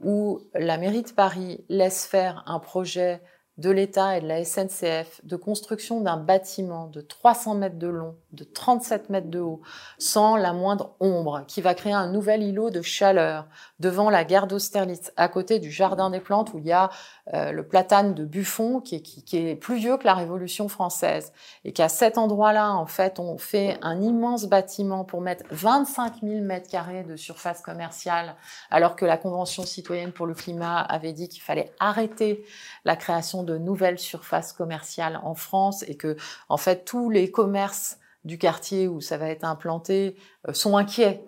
[0.00, 3.22] où la mairie de Paris laisse faire un projet
[3.60, 8.16] de l'État et de la SNCF de construction d'un bâtiment de 300 mètres de long,
[8.32, 9.60] de 37 mètres de haut,
[9.98, 13.46] sans la moindre ombre, qui va créer un nouvel îlot de chaleur
[13.78, 16.88] devant la gare d'Austerlitz, à côté du jardin des plantes où il y a
[17.34, 20.68] euh, le platane de Buffon, qui est, qui, qui est, plus vieux que la Révolution
[20.68, 21.32] française,
[21.64, 26.40] et qu'à cet endroit-là, en fait, on fait un immense bâtiment pour mettre 25 000
[26.40, 28.36] mètres carrés de surface commerciale,
[28.70, 32.42] alors que la Convention citoyenne pour le climat avait dit qu'il fallait arrêter
[32.86, 36.16] la création de nouvelles surfaces commerciales en France, et que,
[36.48, 40.16] en fait, tous les commerces du quartier où ça va être implanté
[40.48, 41.24] euh, sont inquiets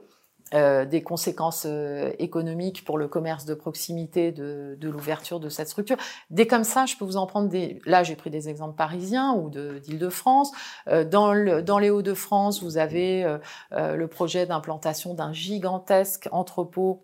[0.54, 5.68] euh, des conséquences euh, économiques pour le commerce de proximité de, de l'ouverture de cette
[5.68, 5.96] structure.
[6.28, 7.80] Dès comme ça, je peux vous en prendre des.
[7.86, 10.52] Là, j'ai pris des exemples parisiens ou d'Île-de-France.
[10.86, 13.38] Dans, dans les Hauts-de-France, vous avez
[13.70, 17.02] le projet d'implantation d'un gigantesque entrepôt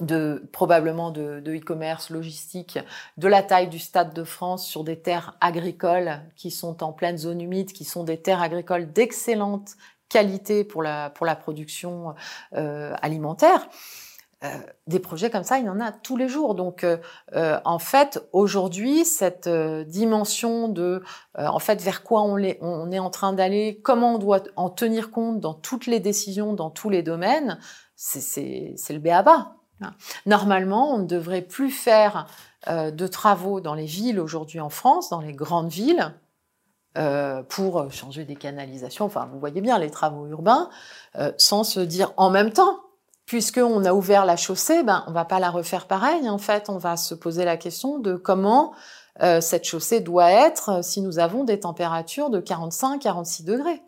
[0.00, 2.78] de probablement de e-commerce logistique
[3.16, 7.18] de la taille du stade de France sur des terres agricoles qui sont en pleine
[7.18, 9.76] zone humide, qui sont des terres agricoles d'excellente
[10.08, 12.14] qualité pour la, pour la production
[12.54, 13.68] euh, alimentaire.
[14.42, 14.48] Euh,
[14.86, 16.54] des projets comme ça, il y en a tous les jours.
[16.54, 21.02] Donc, euh, en fait, aujourd'hui, cette euh, dimension de,
[21.38, 24.42] euh, en fait, vers quoi on, est, on est en train d'aller, comment on doit
[24.56, 27.58] en tenir compte dans toutes les décisions, dans tous les domaines,
[27.96, 29.59] c'est le béaba.
[30.26, 32.26] Normalement, on ne devrait plus faire
[32.68, 36.12] de travaux dans les villes aujourd'hui en France, dans les grandes villes,
[36.98, 40.68] euh, pour changer des canalisations, enfin vous voyez bien les travaux urbains,
[41.14, 42.80] euh, sans se dire en même temps,
[43.26, 46.28] puisqu'on a ouvert la chaussée, ben on va pas la refaire pareil.
[46.28, 48.72] En fait, on va se poser la question de comment
[49.22, 53.82] euh, cette chaussée doit être si nous avons des températures de 45-46 degrés.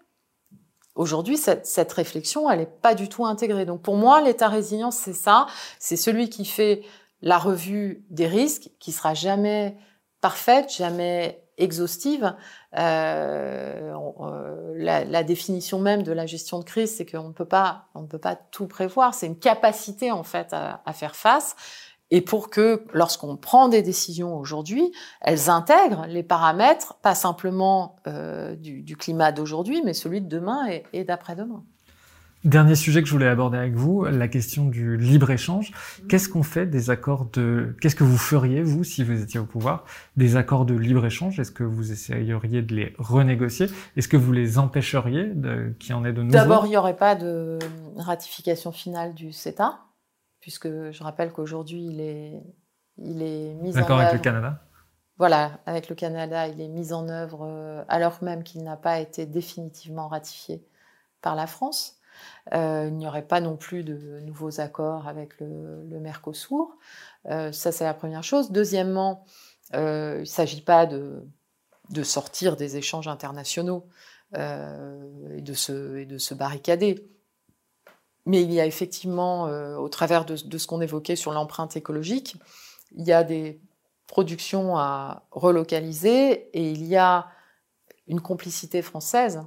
[0.95, 3.65] Aujourd'hui, cette, cette, réflexion, elle n'est pas du tout intégrée.
[3.65, 5.47] Donc pour moi, l'état résilient, c'est ça,
[5.79, 6.83] c'est celui qui fait
[7.23, 9.77] la revue des risques, qui sera jamais
[10.21, 12.35] parfaite, jamais exhaustive.
[12.79, 17.47] Euh, euh, la, la, définition même de la gestion de crise, c'est qu'on ne peut
[17.47, 19.15] pas, on ne peut pas tout prévoir.
[19.15, 21.55] C'est une capacité en fait à, à faire face.
[22.15, 24.93] Et pour que, lorsqu'on prend des décisions aujourd'hui,
[25.23, 30.69] elles intègrent les paramètres, pas simplement euh, du, du, climat d'aujourd'hui, mais celui de demain
[30.69, 31.65] et, et d'après-demain.
[32.45, 35.71] Dernier sujet que je voulais aborder avec vous, la question du libre-échange.
[35.71, 36.07] Mm.
[36.09, 37.75] Qu'est-ce qu'on fait des accords de...
[37.81, 39.85] Qu'est-ce que vous feriez, vous, si vous étiez au pouvoir,
[40.19, 41.41] des accords de libre-échange?
[41.41, 43.69] Est-ce que vous essayeriez de les renégocier?
[43.97, 45.75] Est-ce que vous les empêcheriez de...
[45.79, 46.33] qu'il y en ait de nouveaux?
[46.33, 47.59] D'abord, il n'y aurait pas de
[47.97, 49.79] ratification finale du CETA,
[50.43, 52.43] puisque je rappelle qu'aujourd'hui, il est,
[52.99, 53.81] il est mis en œuvre...
[53.81, 54.63] D'accord avec le Canada
[55.19, 58.99] voilà, avec le Canada, il est mis en œuvre euh, alors même qu'il n'a pas
[58.99, 60.67] été définitivement ratifié
[61.21, 62.01] par la France.
[62.55, 66.77] Euh, il n'y aurait pas non plus de nouveaux accords avec le, le Mercosur.
[67.27, 68.51] Euh, ça, c'est la première chose.
[68.51, 69.25] Deuxièmement,
[69.75, 71.23] euh, il ne s'agit pas de,
[71.91, 73.87] de, sortir des échanges internationaux
[74.35, 77.07] et, de se, et de se barricader.
[78.25, 82.37] Mais il y a effectivement, euh, au travers de, ce qu'on évoquait sur l'empreinte écologique,
[82.97, 83.61] il y a des
[84.07, 87.29] productions à relocaliser et il y a
[88.07, 89.43] une complicité française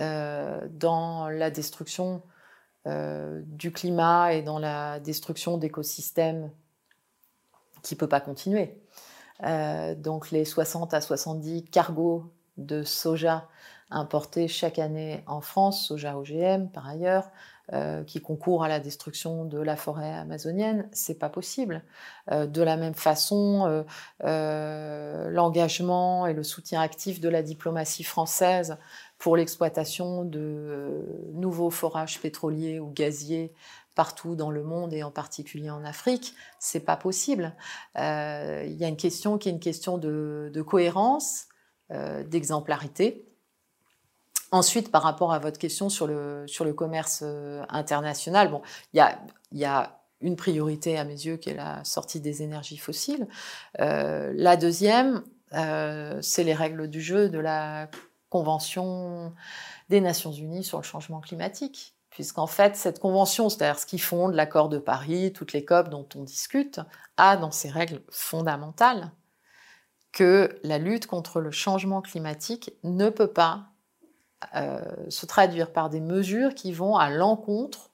[0.00, 2.22] euh, dans la destruction
[2.86, 6.50] euh, du climat et dans la destruction d'écosystèmes
[7.82, 8.76] qui ne peut pas continuer.
[9.98, 13.46] Donc les 60 à 70 cargos de soja
[13.88, 17.30] importés chaque année en France, soja OGM par ailleurs,
[17.74, 21.82] euh, qui concourent à la destruction de la forêt amazonienne, c'est pas possible.
[22.30, 23.84] Euh, de la même façon,
[24.24, 28.78] euh, l'engagement et le soutien actif de la diplomatie française
[29.18, 31.04] pour l'exploitation de
[31.34, 33.52] nouveaux forages pétroliers ou gaziers
[33.94, 37.54] partout dans le monde et en particulier en Afrique, c'est pas possible.
[37.96, 38.00] Il
[38.76, 41.48] y a une question qui est une question de, cohérence,
[41.90, 43.27] d'exemplarité.
[44.50, 48.62] Ensuite, par rapport à votre question sur le, commerce euh, international, bon,
[48.94, 49.18] il y a,
[49.52, 53.28] y a une priorité à mes yeux qui est la sortie des énergies fossiles.
[53.80, 55.22] Euh, la deuxième,
[55.52, 57.88] euh, c'est les règles du jeu de la
[58.30, 59.32] Convention
[59.88, 61.94] des Nations Unies sur le changement climatique.
[62.10, 66.08] Puisqu'en fait, cette convention, c'est-à-dire ce qui fonde l'accord de Paris, toutes les COP dont
[66.16, 66.80] on discute,
[67.16, 69.12] a dans ses règles fondamentales
[70.10, 73.68] que la lutte contre le changement climatique ne peut pas
[74.54, 77.90] euh, se traduire par des mesures qui vont à l'encontre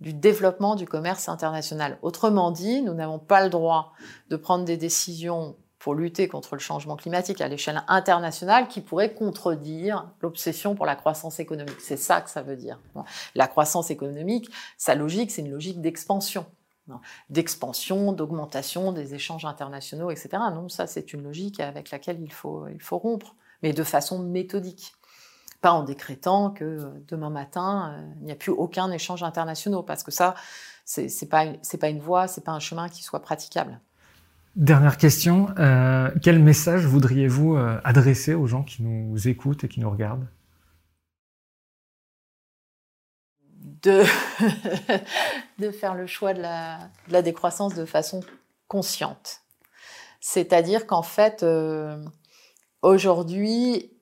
[0.00, 1.98] du développement du commerce international.
[2.02, 3.92] Autrement dit, nous n'avons pas le droit
[4.28, 9.14] de prendre des décisions pour lutter contre le changement climatique à l'échelle internationale qui pourrait
[9.14, 11.80] contredire l'obsession pour la croissance économique.
[11.80, 12.80] C'est ça que ça veut dire.
[13.36, 16.46] La croissance économique, sa logique, c'est une logique d'expansion.
[17.30, 20.30] D'expansion, d'augmentation des échanges internationaux, etc.
[20.52, 24.18] Non, ça, c'est une logique avec laquelle il faut, il faut rompre, mais de façon
[24.18, 24.95] méthodique.
[25.66, 30.04] Pas en décrétant que demain matin, euh, il n'y a plus aucun échange international, parce
[30.04, 30.36] que ça,
[30.84, 31.44] c'est pas,
[31.80, 33.80] pas une voie, c'est pas un chemin qui soit praticable.
[34.54, 39.80] Dernière question, euh, quel message voudriez-vous euh, adresser aux gens qui nous écoutent et qui
[39.80, 40.28] nous regardent?
[43.82, 44.04] De,
[45.58, 48.20] de faire le choix de la, de la, décroissance de façon
[48.68, 49.40] consciente.
[50.20, 52.00] C'est-à-dire qu'en fait, euh,
[52.82, 53.95] aujourd'hui,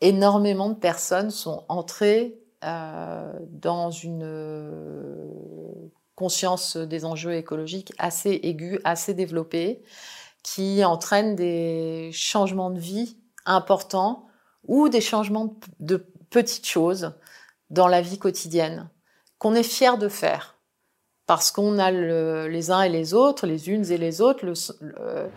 [0.00, 4.26] énormément de personnes sont entrées euh, dans une
[6.14, 9.82] conscience des enjeux écologiques assez aiguë, assez développée,
[10.42, 14.26] qui entraîne des changements de vie importants
[14.66, 17.14] ou des changements de petites choses
[17.70, 18.88] dans la vie quotidienne
[19.38, 20.56] qu'on est fier de faire.
[21.26, 24.46] Parce qu'on a le, les uns et les autres, les unes et les autres,
[24.98, 25.28] euh,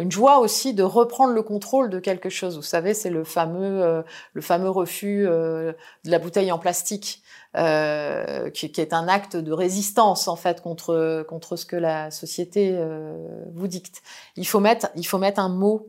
[0.00, 2.56] une joie aussi de reprendre le contrôle de quelque chose.
[2.56, 5.72] Vous savez, c'est le fameux, euh, le fameux refus euh,
[6.04, 7.22] de la bouteille en plastique.
[7.56, 12.10] Euh, qui, qui, est un acte de résistance en fait contre contre ce que la
[12.10, 13.16] société euh,
[13.54, 14.02] vous dicte.
[14.36, 15.88] Il faut mettre il faut mettre un mot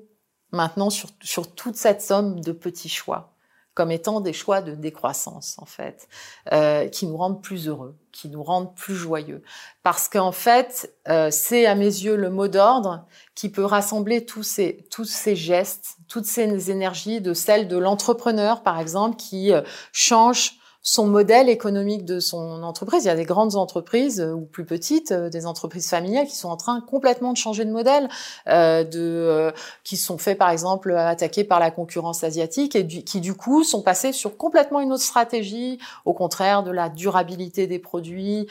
[0.54, 3.34] maintenant sur sur toute cette somme de petits choix
[3.80, 6.10] comme étant des choix de décroissance en fait,
[6.52, 9.42] euh, qui nous rendent plus heureux, qui nous rendent plus joyeux,
[9.84, 13.06] parce qu'en fait euh, c'est à mes yeux le mot d'ordre
[13.36, 18.64] qui peut rassembler tous ces tous ces gestes, toutes ces énergies de celles de l'entrepreneur
[18.64, 19.62] par exemple qui euh,
[19.94, 20.60] change
[20.92, 23.04] son modèle économique de son entreprise.
[23.04, 26.58] Il y a des grandes entreprises ou plus petites, des entreprises familiales qui sont en
[26.58, 28.10] train complètement de changer de modèle,
[28.48, 33.64] de qui sont faits par exemple attaquer par la concurrence asiatique et qui du coup
[33.64, 38.48] sont passés sur complètement une autre stratégie, au contraire de la durabilité des produits,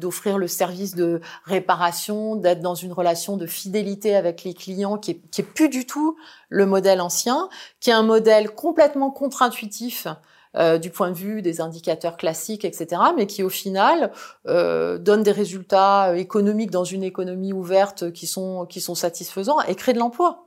[0.00, 5.10] d'offrir le service de réparation, d'être dans une relation de fidélité avec les clients qui
[5.10, 6.16] est, qui est plus du tout
[6.48, 10.08] le modèle ancien, qui est un modèle complètement contre-intuitif
[10.56, 14.12] euh, du point de vue des indicateurs classiques, etc., mais qui au final
[14.46, 19.74] euh, donne des résultats économiques dans une économie ouverte qui sont qui sont satisfaisants et
[19.74, 20.44] crée de l'emploi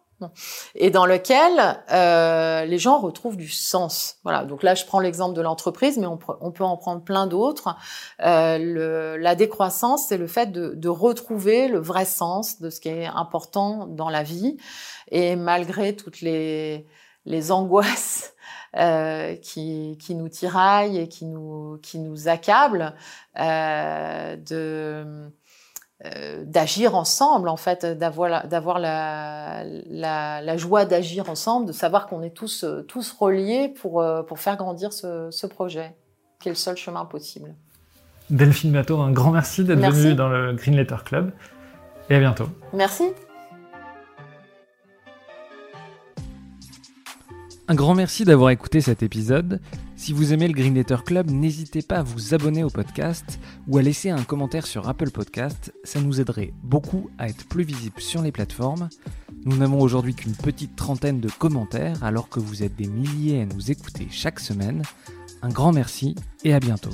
[0.75, 4.17] et dans lequel euh, les gens retrouvent du sens.
[4.23, 4.45] Voilà.
[4.45, 7.75] Donc là, je prends l'exemple de l'entreprise, mais on, on, peut en prendre plein d'autres.
[8.23, 12.89] Euh, la décroissance, c'est le fait de, de, retrouver le vrai sens de ce qui
[12.89, 14.57] est important dans la vie.
[15.11, 16.87] Et malgré toutes les,
[17.25, 18.33] les angoisses
[18.77, 22.93] euh, qui, qui, nous tiraillent et qui nous, qui nous accablent,
[23.39, 25.29] euh, de
[26.05, 32.07] euh, d'agir ensemble, en fait, d'avoir d'avoir la, la, la, joie d'agir ensemble, de savoir
[32.07, 35.95] qu'on est tous tous reliés pour pour faire grandir ce, ce projet,
[36.39, 37.55] qui est le seul chemin possible.
[38.29, 41.31] Delphine Bateau, un grand merci d'être venue dans le Green Letter Club
[42.09, 42.49] et à bientôt.
[42.73, 43.05] Merci.
[47.69, 49.59] Un grand merci d'avoir écouté cet épisode.
[49.97, 53.77] Si vous aimez le Green Letter Club, n'hésitez pas à vous abonner au podcast ou
[53.77, 55.73] à laisser un commentaire sur Apple Podcast.
[55.83, 58.87] Ça nous aiderait beaucoup à être plus visible sur les plateformes.
[59.43, 63.45] Nous n'avons aujourd'hui qu'une petite trentaine de commentaires alors que vous êtes des milliers à
[63.45, 64.83] nous écouter chaque semaine.
[65.41, 66.15] Un grand merci
[66.45, 66.93] et à bientôt.